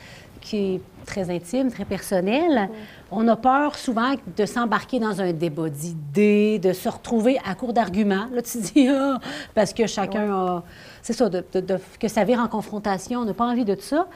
qui 0.40 0.56
est 0.56 0.80
très 1.04 1.30
intime, 1.30 1.70
très 1.70 1.84
personnel. 1.84 2.70
On 3.10 3.26
a 3.28 3.36
peur 3.36 3.74
souvent 3.74 4.14
de 4.36 4.46
s'embarquer 4.46 5.00
dans 5.00 5.17
un 5.20 5.33
débat 5.33 5.68
d'idées, 5.68 6.59
de 6.59 6.72
se 6.72 6.88
retrouver 6.88 7.38
à 7.44 7.54
court 7.54 7.72
d'arguments. 7.72 8.28
Là, 8.33 8.42
tu 8.42 8.59
dis, 8.59 8.88
ah, 8.90 9.18
parce 9.54 9.72
que 9.72 9.87
chacun 9.87 10.33
a. 10.33 10.62
C'est 11.02 11.12
ça, 11.12 11.28
de, 11.28 11.44
que 11.98 12.09
ça 12.09 12.24
vire 12.24 12.40
en 12.40 12.48
confrontation. 12.48 13.20
On 13.20 13.24
n'a 13.24 13.35
pas 13.35 13.46
envie 13.46 13.64
de 13.64 13.76
ça. 13.81 14.07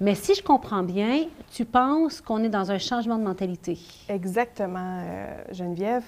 Mais 0.00 0.14
si 0.14 0.34
je 0.34 0.42
comprends 0.42 0.82
bien, 0.82 1.26
tu 1.52 1.64
penses 1.64 2.20
qu'on 2.20 2.42
est 2.42 2.48
dans 2.48 2.70
un 2.70 2.78
changement 2.78 3.18
de 3.18 3.22
mentalité. 3.22 3.78
Exactement, 4.08 4.98
euh, 5.00 5.42
Geneviève. 5.52 6.02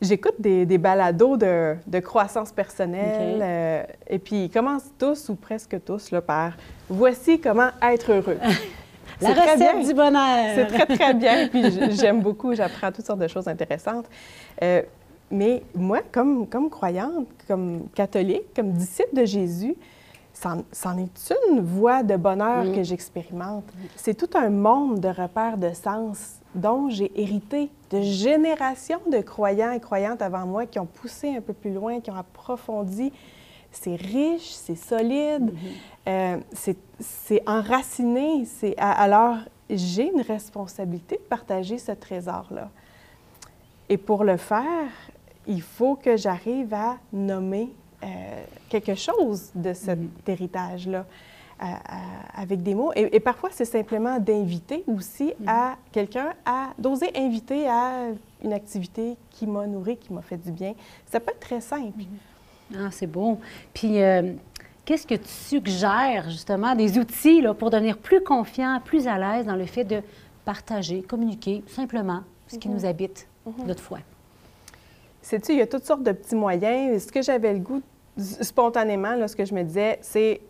J'écoute 0.00 0.34
des, 0.40 0.66
des 0.66 0.78
balados 0.78 1.36
de, 1.36 1.76
de 1.86 1.98
croissance 2.00 2.50
personnelle 2.50 3.38
euh, 3.40 3.84
et 4.08 4.18
puis 4.18 4.46
ils 4.46 4.50
commencent 4.50 4.90
tous 4.98 5.28
ou 5.28 5.36
presque 5.36 5.76
tous 5.84 6.10
là, 6.10 6.20
par 6.20 6.54
«Voici 6.88 7.38
comment 7.38 7.68
être 7.82 8.10
heureux». 8.10 8.38
La 9.22 9.28
C'est 9.30 9.34
très 9.34 9.52
recette 9.54 9.76
bien. 9.78 9.86
du 9.86 9.94
bonheur. 9.94 10.46
C'est 10.54 10.66
très, 10.66 10.86
très 10.86 11.14
bien. 11.14 11.48
Puis 11.48 11.62
j'aime 11.92 12.20
beaucoup, 12.20 12.54
j'apprends 12.54 12.90
toutes 12.92 13.06
sortes 13.06 13.20
de 13.20 13.28
choses 13.28 13.48
intéressantes. 13.48 14.06
Euh, 14.62 14.82
mais 15.30 15.62
moi, 15.74 16.00
comme, 16.12 16.46
comme 16.46 16.68
croyante, 16.68 17.26
comme 17.48 17.88
catholique, 17.94 18.52
comme 18.54 18.72
disciple 18.72 19.14
de 19.16 19.24
Jésus, 19.24 19.74
c'en 20.34 20.62
c'en 20.72 20.96
est 20.98 21.32
une 21.50 21.60
voie 21.60 22.02
de 22.02 22.16
bonheur 22.16 22.64
Mm. 22.64 22.74
que 22.74 22.82
j'expérimente. 22.82 23.64
C'est 23.96 24.14
tout 24.14 24.30
un 24.36 24.50
monde 24.50 25.00
de 25.00 25.08
repères 25.08 25.56
de 25.58 25.70
sens 25.72 26.36
dont 26.54 26.90
j'ai 26.90 27.10
hérité 27.20 27.70
de 27.90 28.00
générations 28.02 29.00
de 29.10 29.18
croyants 29.20 29.72
et 29.72 29.80
croyantes 29.80 30.20
avant 30.22 30.46
moi 30.46 30.66
qui 30.66 30.78
ont 30.78 30.86
poussé 30.86 31.34
un 31.36 31.40
peu 31.40 31.52
plus 31.54 31.72
loin, 31.72 32.00
qui 32.00 32.10
ont 32.10 32.16
approfondi. 32.16 33.12
C'est 33.72 33.96
riche, 33.96 34.50
c'est 34.52 34.76
solide, 34.76 35.52
euh, 36.06 36.36
c'est- 36.52 36.76
c'est 37.00 37.42
enraciné. 37.48 38.44
Alors, 38.78 39.36
j'ai 39.70 40.10
une 40.12 40.20
responsabilité 40.20 41.16
de 41.16 41.22
partager 41.22 41.78
ce 41.78 41.92
trésor-là. 41.92 42.68
Et 43.88 43.96
pour 43.96 44.24
le 44.24 44.36
faire, 44.36 44.90
il 45.46 45.62
faut 45.62 45.96
que 45.96 46.16
j'arrive 46.16 46.72
à 46.74 46.98
nommer 47.12 47.70
euh, 48.04 48.06
quelque 48.68 48.96
chose 48.96 49.50
de 49.54 49.72
cet 49.72 49.98
héritage-là 50.26 51.06
à- 51.60 51.74
à- 51.74 52.40
avec 52.42 52.60
des 52.60 52.74
mots. 52.74 52.90
Et, 52.96 53.14
et 53.14 53.20
parfois, 53.20 53.50
c'est 53.52 53.64
simplement 53.64 54.18
d'inviter 54.18 54.82
aussi 54.88 55.32
à 55.46 55.76
quelqu'un 55.92 56.32
à 56.44 56.70
d'oser 56.78 57.10
inviter 57.14 57.68
à 57.68 58.08
une 58.42 58.52
activité 58.52 59.16
qui 59.30 59.46
m'a 59.46 59.68
nourri, 59.68 59.96
qui 59.98 60.12
m'a 60.12 60.20
fait 60.22 60.36
du 60.36 60.50
bien. 60.50 60.74
Ça 61.12 61.20
peut 61.20 61.30
être 61.30 61.38
très 61.38 61.60
simple. 61.60 62.00
Ah, 62.76 62.88
c'est 62.90 63.06
bon. 63.06 63.38
Puis, 63.74 64.02
euh, 64.02 64.32
qu'est-ce 64.84 65.06
que 65.06 65.14
tu 65.14 65.28
suggères, 65.28 66.28
justement, 66.30 66.74
des 66.74 66.98
outils 66.98 67.40
là, 67.40 67.54
pour 67.54 67.70
devenir 67.70 67.98
plus 67.98 68.22
confiant, 68.22 68.80
plus 68.84 69.06
à 69.06 69.18
l'aise 69.18 69.46
dans 69.46 69.56
le 69.56 69.66
fait 69.66 69.84
de 69.84 70.00
partager, 70.44 71.02
communiquer 71.02 71.62
simplement 71.68 72.20
ce 72.48 72.58
qui 72.58 72.68
Mhm. 72.68 72.74
nous 72.74 72.86
habite, 72.86 73.26
Mhm. 73.46 73.66
notre 73.66 73.82
foi? 73.82 73.98
Sais-tu, 75.20 75.52
il 75.52 75.58
y 75.58 75.62
a 75.62 75.66
toutes 75.66 75.84
sortes 75.84 76.02
de 76.02 76.12
petits 76.12 76.34
moyens. 76.34 77.04
Ce 77.06 77.12
que 77.12 77.22
j'avais 77.22 77.52
le 77.52 77.60
goût, 77.60 77.80
spontanément, 78.18 79.14
là, 79.14 79.28
ce 79.28 79.36
que 79.36 79.44
je 79.44 79.54
me 79.54 79.62
disais, 79.62 79.98
c'est 80.02 80.40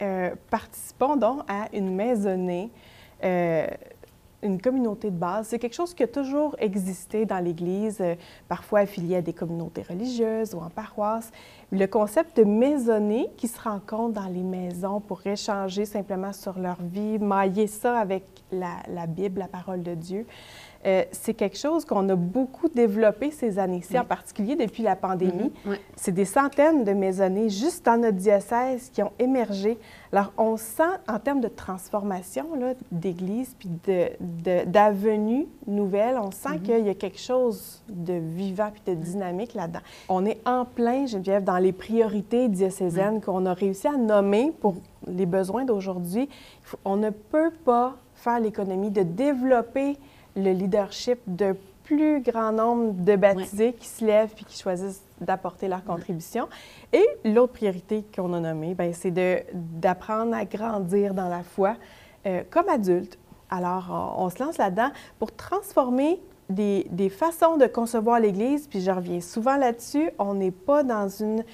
euh, 0.00 0.30
participons 0.50 1.14
donc 1.16 1.42
à 1.46 1.68
une 1.72 1.94
maisonnée, 1.94 2.70
euh, 3.22 3.66
une 4.42 4.60
communauté 4.60 5.10
de 5.10 5.16
base. 5.16 5.48
C'est 5.48 5.58
quelque 5.58 5.74
chose 5.74 5.94
qui 5.94 6.02
a 6.02 6.08
toujours 6.08 6.56
existé 6.58 7.24
dans 7.24 7.38
l'Église, 7.38 7.98
euh, 8.00 8.14
parfois 8.48 8.80
affilié 8.80 9.16
à 9.16 9.22
des 9.22 9.32
communautés 9.32 9.82
religieuses 9.82 10.54
ou 10.54 10.58
en 10.58 10.68
paroisse. 10.68 11.30
Le 11.70 11.86
concept 11.86 12.36
de 12.36 12.44
maisonnée 12.44 13.28
qui 13.36 13.48
se 13.48 13.60
rencontrent 13.60 14.20
dans 14.20 14.28
les 14.28 14.42
maisons 14.42 15.00
pour 15.00 15.26
échanger 15.26 15.84
simplement 15.84 16.32
sur 16.32 16.58
leur 16.58 16.82
vie, 16.82 17.18
mailler 17.18 17.66
ça 17.66 17.98
avec 17.98 18.24
la, 18.50 18.76
la 18.88 19.06
Bible, 19.06 19.38
la 19.40 19.48
parole 19.48 19.82
de 19.82 19.94
Dieu. 19.94 20.26
Euh, 20.84 21.04
c'est 21.12 21.34
quelque 21.34 21.56
chose 21.56 21.84
qu'on 21.84 22.08
a 22.08 22.16
beaucoup 22.16 22.68
développé 22.68 23.30
ces 23.30 23.58
années-ci, 23.58 23.96
en 23.98 24.04
particulier 24.04 24.56
depuis 24.56 24.82
la 24.82 24.96
pandémie. 24.96 25.52
Mhm, 25.64 25.70
ouais. 25.70 25.80
C'est 25.94 26.10
des 26.12 26.24
centaines 26.24 26.82
de 26.82 26.92
maisonnées 26.92 27.48
juste 27.48 27.86
dans 27.86 27.96
notre 27.96 28.16
diocèse 28.16 28.90
qui 28.90 29.00
ont 29.02 29.12
émergé. 29.20 29.78
Alors, 30.12 30.32
on 30.36 30.56
sent, 30.56 30.82
en 31.08 31.18
termes 31.20 31.40
de 31.40 31.48
transformation 31.48 32.46
d'église 32.90 33.54
puis 33.58 33.68
de- 33.86 34.10
de- 34.20 34.64
d'avenues 34.66 35.46
nouvelles, 35.66 36.18
on 36.20 36.30
sent 36.32 36.58
qu'il 36.64 36.84
y 36.84 36.88
a 36.90 36.94
quelque 36.94 37.20
chose 37.20 37.82
de 37.88 38.14
vivant 38.14 38.70
puis 38.72 38.82
de 38.94 39.00
dynamique 39.00 39.54
là-dedans. 39.54 39.80
On 40.08 40.26
est 40.26 40.40
en 40.46 40.64
plein, 40.64 41.06
Geneviève, 41.06 41.44
dans 41.44 41.58
les 41.58 41.72
priorités 41.72 42.48
diocésaines 42.48 43.20
qu'on 43.20 43.46
a 43.46 43.54
réussi 43.54 43.86
à 43.86 43.96
nommer 43.96 44.52
pour 44.60 44.74
les 45.06 45.26
besoins 45.26 45.64
d'aujourd'hui. 45.64 46.28
On 46.84 46.96
ne 46.96 47.10
peut 47.10 47.52
pas 47.64 47.94
faire 48.14 48.40
l'économie 48.40 48.90
de 48.90 49.02
développer 49.02 49.96
le 50.36 50.52
leadership 50.52 51.18
d'un 51.26 51.54
plus 51.84 52.22
grand 52.22 52.52
nombre 52.52 52.92
de 52.92 53.16
baptisés 53.16 53.72
qui 53.72 53.88
se 53.88 54.04
lèvent 54.04 54.32
puis 54.34 54.44
qui 54.44 54.58
choisissent 54.58 55.02
d'apporter 55.20 55.68
leur 55.68 55.84
contribution. 55.84 56.48
Et 56.92 57.04
l'autre 57.24 57.52
priorité 57.54 58.04
qu'on 58.14 58.32
a 58.34 58.40
nommée, 58.40 58.74
ben, 58.74 58.92
c'est 58.94 59.10
de- 59.10 59.40
d'apprendre 59.52 60.34
à 60.34 60.44
grandir 60.44 61.12
dans 61.12 61.28
la 61.28 61.42
foi 61.42 61.76
euh, 62.26 62.42
comme 62.50 62.68
adulte. 62.68 63.18
Alors, 63.50 64.14
on, 64.16 64.24
on 64.24 64.30
se 64.30 64.42
lance 64.42 64.58
là-dedans 64.58 64.90
pour 65.18 65.32
transformer 65.34 66.20
des, 66.48 66.86
des 66.90 67.08
façons 67.08 67.56
de 67.56 67.66
concevoir 67.66 68.20
l'Église, 68.20 68.66
puis 68.68 68.80
je 68.80 68.90
reviens 68.90 69.20
souvent 69.20 69.56
là-dessus, 69.56 70.10
on 70.18 70.34
n'est 70.34 70.50
pas 70.50 70.82
dans 70.84 71.08
une... 71.08 71.44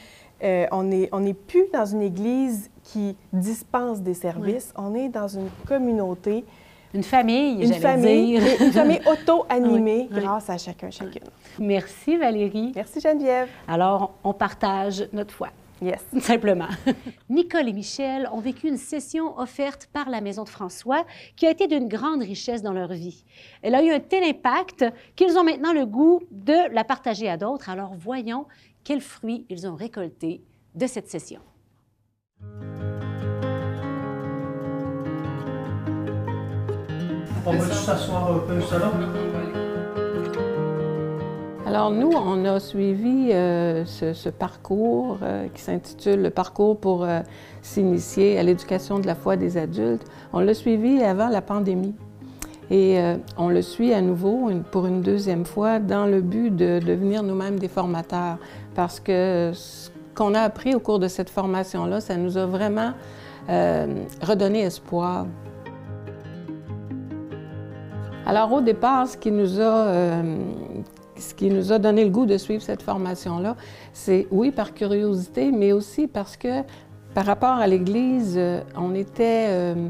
euh, 0.43 0.67
on 0.73 0.85
n'est 0.85 1.09
on 1.13 1.21
n'est 1.21 1.35
plus 1.35 1.65
dans 1.73 1.87
une 1.87 2.03
Église 2.03 2.71
qui 2.85 3.17
dispense 3.33 4.01
des 4.03 4.15
services, 4.15 4.73
on 4.77 4.95
est 4.95 5.09
dans 5.09 5.29
une 5.29 5.49
communauté 5.67 6.45
Une 6.95 7.03
famille, 7.03 7.63
une 7.65 7.75
famille, 7.75 8.39
dire. 8.41 8.63
une 8.63 8.73
famille 8.73 9.01
auto-animée 9.07 10.09
Oui, 10.11 10.17
oui. 10.17 10.21
grâce 10.23 10.49
à 10.49 10.57
chacun, 10.57 10.91
chacune. 10.91 11.23
Merci 11.59 12.17
Valérie. 12.17 12.73
Merci 12.75 13.01
Geneviève. 13.01 13.49
Alors, 13.67 14.15
on 14.25 14.33
partage 14.33 15.07
notre 15.13 15.35
foi. 15.35 15.49
Yes. 15.83 16.05
Simplement. 16.21 16.67
Nicole 17.29 17.69
et 17.69 17.73
Michel 17.73 18.29
ont 18.33 18.41
vécu 18.41 18.69
une 18.69 18.79
session 18.79 19.39
offerte 19.39 19.89
par 19.93 20.09
la 20.11 20.21
Maison 20.21 20.43
de 20.45 20.49
François 20.49 21.05
qui 21.37 21.47
a 21.47 21.51
été 21.51 21.67
d'une 21.69 21.89
grande 21.89 22.23
richesse 22.23 22.63
dans 22.63 22.73
leur 22.73 22.89
vie. 22.93 23.25
Elle 23.63 23.75
a 23.75 23.83
eu 23.85 23.91
un 23.93 24.01
tel 24.01 24.25
impact 24.25 24.85
qu'ils 25.15 25.39
ont 25.39 25.45
maintenant 25.45 25.73
le 25.73 25.87
goût 25.87 26.21
de 26.33 26.73
la 26.75 26.85
partager 26.85 27.29
à 27.29 27.37
d'autres. 27.37 27.69
Alors, 27.71 27.93
voyons 27.97 28.47
quels 28.83 29.03
fruits 29.03 29.45
ils 29.51 29.67
ont 29.69 29.77
récoltés 29.77 30.43
de 30.75 30.87
cette 30.87 31.09
session. 31.11 31.41
On 37.49 37.53
juste 37.53 37.73
s'asseoir 37.73 38.31
un 38.31 38.39
peu, 38.41 38.59
va? 38.59 38.93
Alors 41.65 41.91
nous, 41.91 42.11
on 42.13 42.45
a 42.45 42.61
suivi 42.61 43.31
euh, 43.33 43.87
ce, 43.87 44.29
parcours 44.29 45.19
euh, 45.23 45.47
qui 45.55 45.63
s'intitule 45.63 46.21
le 46.21 46.29
parcours 46.29 46.79
pour 46.79 47.05
euh, 47.05 47.21
s'initier 47.63 48.39
à 48.39 48.43
l'éducation 48.43 48.99
de 48.99 49.07
la 49.07 49.15
foi 49.15 49.37
des 49.37 49.57
adultes. 49.57 50.05
On 50.35 50.41
l'a 50.41 50.53
suivi 50.53 51.03
avant 51.03 51.29
la 51.29 51.41
pandémie. 51.41 51.95
Et 52.71 52.99
on 53.39 53.49
le 53.49 53.63
suit 53.63 53.95
à 53.95 54.03
nouveau 54.03 54.51
pour 54.71 54.85
une 54.85 55.01
deuxième 55.01 55.47
fois 55.47 55.79
dans 55.79 56.05
le 56.05 56.21
but 56.21 56.55
de 56.55 56.81
devenir 56.81 57.23
nous-mêmes 57.23 57.59
des 57.59 57.69
formateurs. 57.69 58.37
Parce 58.75 59.01
que 59.01 59.53
ce 59.55 59.89
qu'on 60.15 60.35
a 60.35 60.43
appris 60.43 60.75
au 60.75 60.79
cours 60.79 60.99
de 60.99 61.09
cette 61.09 61.31
formation-là, 61.31 62.03
ça 62.03 62.19
nous 62.19 62.37
a 62.37 62.45
vraiment 62.45 62.93
redonné 63.49 64.65
espoir. 64.65 65.25
Alors 68.29 68.53
au 68.53 68.61
départ, 68.61 69.09
ce 69.09 69.17
qui 69.17 69.31
nous 69.31 69.59
a, 69.59 69.87
euh, 69.87 70.37
ce 71.17 71.33
qui 71.33 71.49
nous 71.49 71.73
a 71.73 71.79
donné 71.79 72.05
le 72.05 72.11
goût 72.11 72.27
de 72.27 72.37
suivre 72.37 72.63
cette 72.63 72.83
formation-là, 72.83 73.57
c'est 73.95 74.27
oui 74.31 74.51
par 74.51 74.75
curiosité, 74.75 75.51
mais 75.51 75.73
aussi 75.73 76.07
parce 76.07 76.37
que 76.37 76.63
par 77.15 77.25
rapport 77.25 77.55
à 77.55 77.67
l'Église, 77.67 78.35
euh, 78.37 78.61
on 78.77 78.95
était 78.95 79.47
euh, 79.49 79.89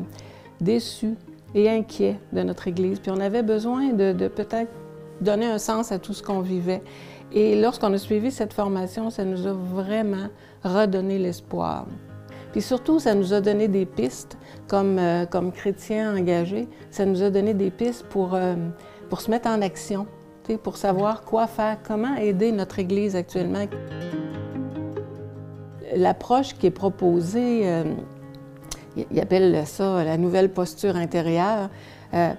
déçus 0.61 1.17
et 1.57 1.69
inquiets 1.69 2.21
de 2.33 2.45
notre 2.45 2.69
Église, 2.69 3.01
puis 3.01 3.11
on 3.11 3.19
avait 3.19 3.43
besoin 3.43 3.93
de, 3.93 4.13
de 4.13 4.29
peut-être 4.29 4.71
donner 5.21 5.47
un 5.47 5.59
sens 5.59 5.91
à 5.91 5.99
tout 5.99 6.13
ce 6.15 6.23
qu'on 6.23 6.41
vivait. 6.41 6.85
Et 7.33 7.61
lorsqu'on 7.61 7.93
a 7.93 7.99
suivi 7.99 8.31
cette 8.31 8.53
formation, 8.53 9.11
ça 9.11 9.25
nous 9.25 9.49
a 9.49 9.53
vraiment 9.53 10.29
redonné 10.63 11.19
l'espoir. 11.19 11.87
Puis 12.53 12.63
surtout, 12.63 12.99
ça 12.99 13.15
nous 13.15 13.35
a 13.35 13.41
donné 13.41 13.69
des 13.69 13.87
pistes 13.87 14.39
comme, 14.67 14.99
euh, 14.99 15.27
comme 15.27 15.53
chrétiens 15.53 16.17
engagés. 16.17 16.69
Ça 16.91 17.05
nous 17.05 17.23
a 17.23 17.31
donné 17.31 17.55
des 17.55 17.71
pistes 17.71 18.05
pour, 18.09 18.35
euh, 18.35 18.55
pour 19.11 19.21
se 19.21 19.31
mettre 19.31 19.49
en 19.49 19.61
action, 19.61 20.07
pour 20.63 20.79
savoir 20.79 21.25
quoi 21.25 21.47
faire, 21.47 21.77
comment 21.87 22.17
aider 22.17 22.53
notre 22.53 22.79
Église 22.79 23.17
actuellement. 23.17 23.67
L'approche 25.95 26.55
qui 26.55 26.67
est 26.67 26.71
proposée, 26.71 27.63
euh, 27.65 27.85
il 29.11 29.21
appelle 29.21 29.67
ça 29.67 30.03
la 30.05 30.17
nouvelle 30.17 30.51
posture 30.51 30.97
intérieure. 30.97 31.69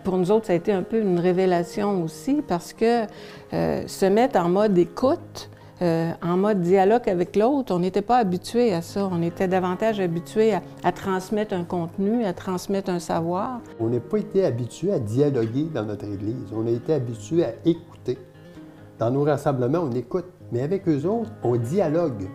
Pour 0.03 0.17
nous 0.17 0.31
autres, 0.31 0.47
ça 0.47 0.53
a 0.53 0.55
été 0.55 0.71
un 0.71 0.81
peu 0.81 0.99
une 0.99 1.19
révélation 1.19 2.03
aussi 2.03 2.41
parce 2.47 2.73
que 2.73 3.05
se 3.51 4.05
mettre 4.07 4.39
en 4.39 4.49
mode 4.49 4.75
écoute, 4.77 5.51
euh, 5.81 6.11
en 6.21 6.37
mode 6.37 6.61
dialogue 6.61 7.07
avec 7.07 7.35
l'autre, 7.35 7.73
on 7.73 7.79
n'était 7.79 8.01
pas 8.01 8.17
habitué 8.17 8.73
à 8.73 8.81
ça. 8.81 9.09
On 9.11 9.21
était 9.21 9.47
davantage 9.47 9.99
habitué 9.99 10.53
à, 10.83 10.91
transmettre 10.91 11.53
un 11.53 11.63
contenu, 11.63 12.25
à 12.25 12.33
transmettre 12.33 12.89
un 12.89 12.99
savoir. 12.99 13.61
On 13.79 13.87
n'a 13.87 13.99
pas 13.99 14.17
été 14.17 14.45
habitué 14.45 14.91
à 14.91 14.99
dialoguer 14.99 15.67
dans 15.73 15.85
notre 15.85 16.05
Église. 16.05 16.51
On 16.53 16.67
a 16.67 16.71
été 16.71 16.93
habitué 16.93 17.45
à 17.45 17.53
écouter. 17.65 18.17
Dans 18.97 19.11
nos 19.11 19.23
rassemblements, 19.23 19.79
on 19.79 19.91
écoute, 19.91 20.25
mais 20.51 20.61
avec 20.61 20.87
eux 20.87 21.05
autres, 21.05 21.31
on 21.43 21.55
dialogue. 21.55 22.27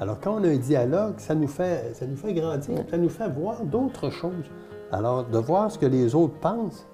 Alors 0.00 0.20
quand 0.20 0.40
on 0.40 0.44
a 0.44 0.48
un 0.48 0.56
dialogue, 0.56 1.14
ça 1.18 1.34
nous 1.34 1.48
fait, 1.48 1.94
ça 1.94 2.06
nous 2.06 2.16
fait 2.16 2.32
grandir, 2.32 2.84
ça 2.90 2.96
nous 2.96 3.08
fait 3.08 3.28
voir 3.28 3.64
d'autres 3.64 4.10
choses. 4.10 4.50
Alors, 4.92 5.24
de 5.24 5.38
voir 5.38 5.72
ce 5.72 5.78
que 5.78 5.86
les 5.86 6.14
autres 6.14 6.34
pensent, 6.34 6.86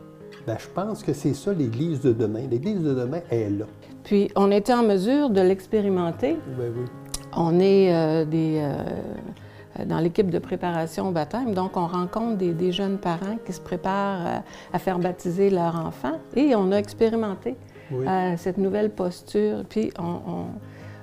ben, 0.46 0.56
je 0.58 0.68
pense 0.68 1.02
que 1.02 1.12
c'est 1.12 1.34
ça 1.34 1.52
l'Église 1.52 2.00
de 2.00 2.12
demain. 2.12 2.46
L'Église 2.50 2.82
de 2.82 2.94
demain 2.94 3.20
est 3.30 3.50
là. 3.50 3.66
Puis, 4.04 4.30
on 4.36 4.50
était 4.50 4.72
en 4.74 4.82
mesure 4.82 5.30
de 5.30 5.40
l'expérimenter. 5.40 6.36
Ben 6.58 6.72
oui. 6.76 6.84
On 7.36 7.60
est 7.60 7.94
euh, 7.94 8.24
des, 8.24 8.58
euh, 8.60 9.84
dans 9.84 9.98
l'équipe 10.00 10.30
de 10.30 10.38
préparation 10.40 11.08
au 11.08 11.12
baptême, 11.12 11.54
donc 11.54 11.76
on 11.76 11.86
rencontre 11.86 12.36
des, 12.38 12.52
des 12.52 12.72
jeunes 12.72 12.98
parents 12.98 13.38
qui 13.46 13.52
se 13.52 13.60
préparent 13.60 14.26
à, 14.26 14.42
à 14.72 14.78
faire 14.80 14.98
baptiser 14.98 15.48
leur 15.48 15.76
enfant 15.76 16.18
et 16.34 16.56
on 16.56 16.72
a 16.72 16.76
expérimenté 16.76 17.56
Oui. 17.92 18.04
euh, 18.08 18.34
cette 18.36 18.58
nouvelle 18.58 18.90
posture. 18.90 19.58
Puis 19.68 19.92
on, 19.98 20.02
on- 20.32 20.46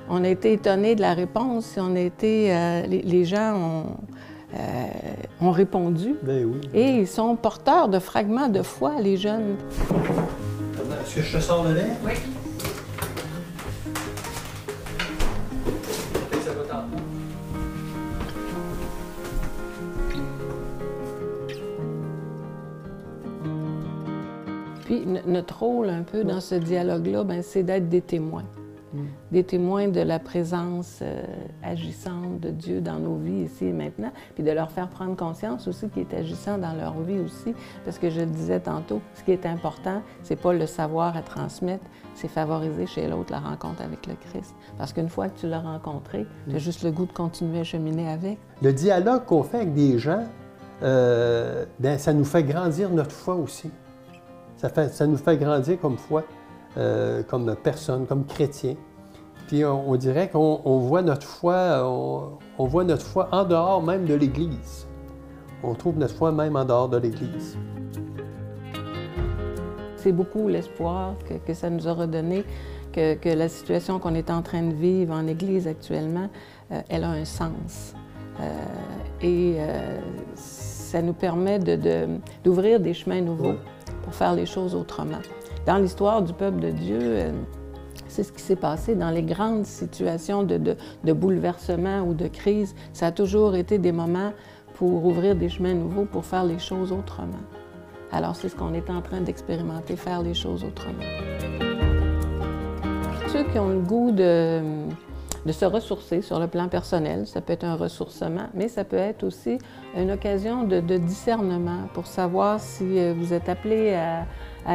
on 0.10 0.24
a 0.24 0.28
été 0.30 0.54
étonnés 0.54 0.96
de 0.96 1.02
la 1.02 1.14
réponse. 1.14 1.76
On 1.78 1.94
a 1.96 2.00
été, 2.00 2.54
euh, 2.54 2.82
les, 2.88 3.02
les 3.02 3.26
gens 3.26 3.56
ont, 3.56 3.84
euh, 4.54 4.86
ont 5.42 5.52
répondu 5.52 6.16
Ben 6.24 6.46
oui. 6.46 6.62
et 6.74 6.92
ils 7.00 7.08
sont 7.08 7.36
porteurs 7.36 7.88
de 7.90 8.00
fragments 8.00 8.48
de 8.50 8.62
foi, 8.64 9.02
les 9.02 9.18
jeunes. 9.18 9.56
Est-ce 11.06 11.16
que 11.16 11.22
je 11.22 11.38
te 11.38 11.42
sors 11.42 11.64
le 11.66 11.74
lait? 11.74 11.88
Oui. 12.06 12.12
Puis 24.88 25.06
notre 25.26 25.60
rôle 25.60 25.90
un 25.90 26.04
peu 26.04 26.24
dans 26.24 26.40
ce 26.40 26.56
dialogue-là, 26.56 27.26
ben, 27.26 27.42
c'est 27.44 27.62
d'être 27.62 27.90
des 27.90 28.00
témoins. 28.00 28.46
Des 29.34 29.44
témoins 29.44 29.90
de 29.90 30.00
la 30.00 30.18
présence 30.18 31.00
euh, 31.02 31.22
agissante 31.62 32.40
de 32.40 32.52
Dieu 32.52 32.80
dans 32.80 32.98
nos 32.98 33.18
vies 33.18 33.44
ici 33.44 33.66
et 33.66 33.74
maintenant, 33.74 34.14
puis 34.34 34.46
de 34.46 34.52
leur 34.52 34.72
faire 34.72 34.88
prendre 34.88 35.18
conscience 35.18 35.68
aussi 35.68 35.90
qu'il 35.90 36.04
est 36.04 36.14
agissant 36.14 36.58
dans 36.58 36.72
leur 36.72 37.02
vie 37.02 37.20
aussi. 37.20 37.54
Parce 37.84 38.00
que 38.00 38.10
je 38.10 38.22
le 38.22 38.28
disais 38.28 38.62
tantôt, 38.62 39.02
ce 39.14 39.24
qui 39.24 39.34
est 39.34 39.46
important, 39.46 40.02
c'est 40.24 40.38
pas 40.38 40.54
le 40.54 40.66
savoir 40.66 41.18
à 41.18 41.22
transmettre, 41.22 41.84
c'est 42.16 42.30
favoriser 42.30 42.88
chez 42.88 43.10
l'autre 43.10 43.34
la 43.34 43.42
rencontre 43.42 43.82
avec 43.82 44.08
le 44.08 44.14
Christ. 44.16 44.56
Parce 44.78 44.94
qu'une 44.94 45.10
fois 45.10 45.28
que 45.28 45.38
tu 45.38 45.48
l'as 45.48 45.60
rencontré, 45.60 46.26
tu 46.50 46.56
as 46.56 46.60
juste 46.60 46.84
le 46.84 46.92
goût 46.92 47.06
de 47.06 47.12
continuer 47.12 47.60
à 47.60 47.64
cheminer 47.66 48.10
avec. 48.10 48.40
Le 48.62 48.72
dialogue 48.72 49.26
qu'on 49.26 49.44
fait 49.44 49.58
avec 49.58 49.74
des 49.74 50.00
gens, 50.00 50.24
euh, 50.82 51.66
ben, 51.78 52.00
ça 52.00 52.14
nous 52.14 52.26
fait 52.26 52.44
grandir 52.44 52.90
notre 52.90 53.12
foi 53.12 53.36
aussi. 53.36 53.70
Ça, 54.58 54.70
fait, 54.70 54.90
ça 54.90 55.06
nous 55.08 55.18
fait 55.18 55.38
grandir 55.38 55.80
comme 55.80 55.98
foi, 55.98 56.24
euh, 56.78 57.24
comme 57.24 57.56
personne, 57.56 58.06
comme 58.06 58.26
chrétien. 58.26 58.76
Puis 59.48 59.64
on, 59.64 59.90
on 59.92 59.96
dirait 59.96 60.30
qu'on 60.30 60.60
on 60.66 60.80
voit 60.80 61.02
notre 61.02 61.26
foi, 61.28 61.82
on, 61.86 62.38
on 62.58 62.66
voit 62.66 62.84
notre 62.84 63.06
foi 63.06 63.30
en 63.32 63.46
dehors 63.46 63.82
même 63.82 64.06
de 64.06 64.14
l'Église. 64.16 64.88
On 65.64 65.74
trouve 65.74 65.98
notre 65.98 66.16
foi 66.16 66.32
même 66.32 66.56
en 66.56 66.66
dehors 66.66 66.90
de 66.90 66.98
l'Église. 66.98 67.58
C'est 69.96 70.12
beaucoup 70.12 70.48
l'espoir 70.48 71.14
que, 71.28 71.36
que 71.36 71.54
ça 71.54 71.70
nous 71.70 71.88
a 71.88 71.94
redonné, 71.94 72.44
que, 72.92 73.16
que 73.16 73.30
la 73.30 73.50
situation 73.50 74.00
qu'on 74.00 74.16
est 74.16 74.30
en 74.30 74.42
train 74.42 74.64
de 74.64 74.74
vivre 74.74 75.14
en 75.14 75.28
Église 75.28 75.68
actuellement, 75.68 76.30
euh, 76.72 76.82
elle 76.90 77.04
a 77.04 77.10
un 77.10 77.26
sens. 77.26 77.94
Euh, 78.40 78.44
et 79.22 79.56
euh, 79.58 80.00
ça 80.36 81.02
nous 81.02 81.14
permet 81.14 81.58
de- 81.60 81.76
de- 81.76 82.08
d'ouvrir 82.44 82.80
des 82.80 82.94
chemins 82.94 83.22
nouveaux 83.22 83.56
pour 84.08 84.16
faire 84.16 84.36
les 84.36 84.46
choses 84.46 84.74
autrement. 84.74 85.20
Dans 85.66 85.76
l'histoire 85.76 86.22
du 86.22 86.32
peuple 86.32 86.62
de 86.62 86.70
Dieu, 86.72 87.00
euh, 87.02 87.34
c'est 88.08 88.24
ce 88.24 88.32
qui 88.32 88.42
s'est 88.42 88.56
passé 88.56 88.96
dans 88.96 89.10
les 89.10 89.22
grandes 89.22 89.66
situations 89.66 90.44
de, 90.44 90.78
bouleversement 91.12 92.04
ou 92.04 92.14
de 92.14 92.30
crise. 92.30 92.74
Ça 92.94 93.08
a 93.08 93.12
toujours 93.12 93.58
été 93.58 93.80
des 93.80 93.92
moments 93.92 94.32
pour 94.76 95.06
ouvrir 95.06 95.36
des 95.36 95.50
chemins 95.50 95.74
nouveaux, 95.74 96.06
pour 96.06 96.24
faire 96.24 96.46
les 96.46 96.58
choses 96.58 96.94
autrement. 96.94 97.44
Alors, 98.14 98.38
c'est 98.38 98.48
ce 98.48 98.56
qu'on 98.56 98.74
est 98.74 98.90
en 98.90 99.02
train 99.02 99.20
d'expérimenter, 99.20 99.98
faire 99.98 100.22
les 100.22 100.34
choses 100.34 100.64
autrement. 100.64 101.04
Ceux 103.28 103.44
qui 103.44 103.60
ont 103.60 103.68
le 103.68 103.82
goût 103.82 104.12
de, 104.12 104.62
de 105.48 105.54
se 105.54 105.66
ressourcer 105.66 106.22
sur 106.22 106.40
le 106.40 106.48
plan 106.48 106.68
personnel, 106.68 107.26
ça 107.26 107.40
peut 107.40 107.54
être 107.54 107.64
un 107.64 107.76
ressourcement, 107.76 108.48
mais 108.54 108.68
ça 108.68 108.84
peut 108.84 108.98
être 108.98 109.24
aussi 109.24 109.58
une 109.96 110.12
occasion 110.12 110.64
de, 110.64 110.98
discernement 110.98 111.88
pour 111.94 112.06
savoir 112.06 112.60
si 112.60 113.00
euh, 113.00 113.14
vous 113.18 113.34
êtes 113.34 113.48
appelé 113.48 113.96
à, 113.96 114.26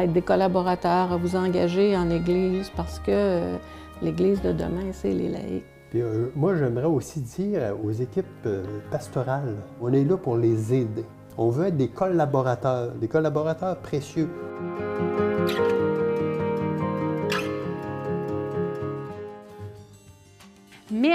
être 0.03 0.11
des 0.11 0.23
collaborateurs, 0.23 1.11
à 1.11 1.17
vous 1.17 1.35
engager 1.35 1.95
en 1.95 2.09
Église, 2.09 2.71
parce 2.75 2.97
que 2.97 3.11
euh, 3.11 3.57
l'Église 4.01 4.41
de 4.41 4.51
demain, 4.51 4.91
c'est 4.91 5.11
les 5.11 5.29
laïcs. 5.29 5.63
Puis, 5.91 6.01
euh, 6.01 6.31
moi, 6.35 6.55
j'aimerais 6.55 6.87
aussi 6.87 7.21
dire 7.21 7.75
aux 7.83 7.91
équipes 7.91 8.47
pastorales, 8.89 9.55
on 9.79 9.93
est 9.93 10.03
là 10.03 10.17
pour 10.17 10.37
les 10.37 10.73
aider. 10.73 11.05
On 11.37 11.49
veut 11.49 11.67
être 11.67 11.77
des 11.77 11.89
collaborateurs, 11.89 12.93
des 12.93 13.07
collaborateurs 13.07 13.77
précieux. 13.77 14.29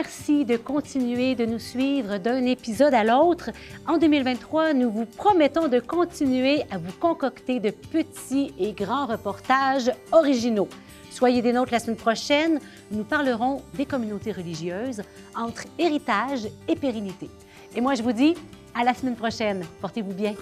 Merci 0.01 0.45
de 0.45 0.57
continuer 0.57 1.35
de 1.35 1.45
nous 1.45 1.59
suivre 1.59 2.19
d'un 2.19 2.45
épisode 2.45 2.95
à 2.95 3.03
l'autre. 3.03 3.51
En 3.85 3.99
2023, 3.99 4.73
nous 4.73 4.93
vous 4.93 5.07
promettons 5.07 5.67
de 5.67 5.81
continuer 5.81 6.63
à 6.71 6.79
vous 6.79 6.93
concocter 7.01 7.59
de 7.59 7.71
petits 7.71 8.55
et 8.61 8.75
grands 8.75 9.07
reportages 9.07 9.91
originaux. 10.13 10.69
Soyez 11.11 11.43
des 11.43 11.53
nôtres 11.53 11.73
la 11.73 11.81
semaine 11.81 11.97
prochaine. 11.97 12.61
Nous 12.93 13.03
parlerons 13.03 13.61
des 13.75 13.87
communautés 13.87 14.31
religieuses 14.31 15.03
entre 15.35 15.65
héritage 15.81 16.47
et 16.69 16.77
pérennité. 16.77 17.29
Et 17.75 17.81
moi, 17.81 17.97
je 17.97 18.05
vous 18.05 18.13
dis 18.13 18.37
à 18.77 18.85
la 18.85 18.95
semaine 18.95 19.17
prochaine. 19.17 19.65
Portez-vous 19.81 20.15
bien. 20.15 20.35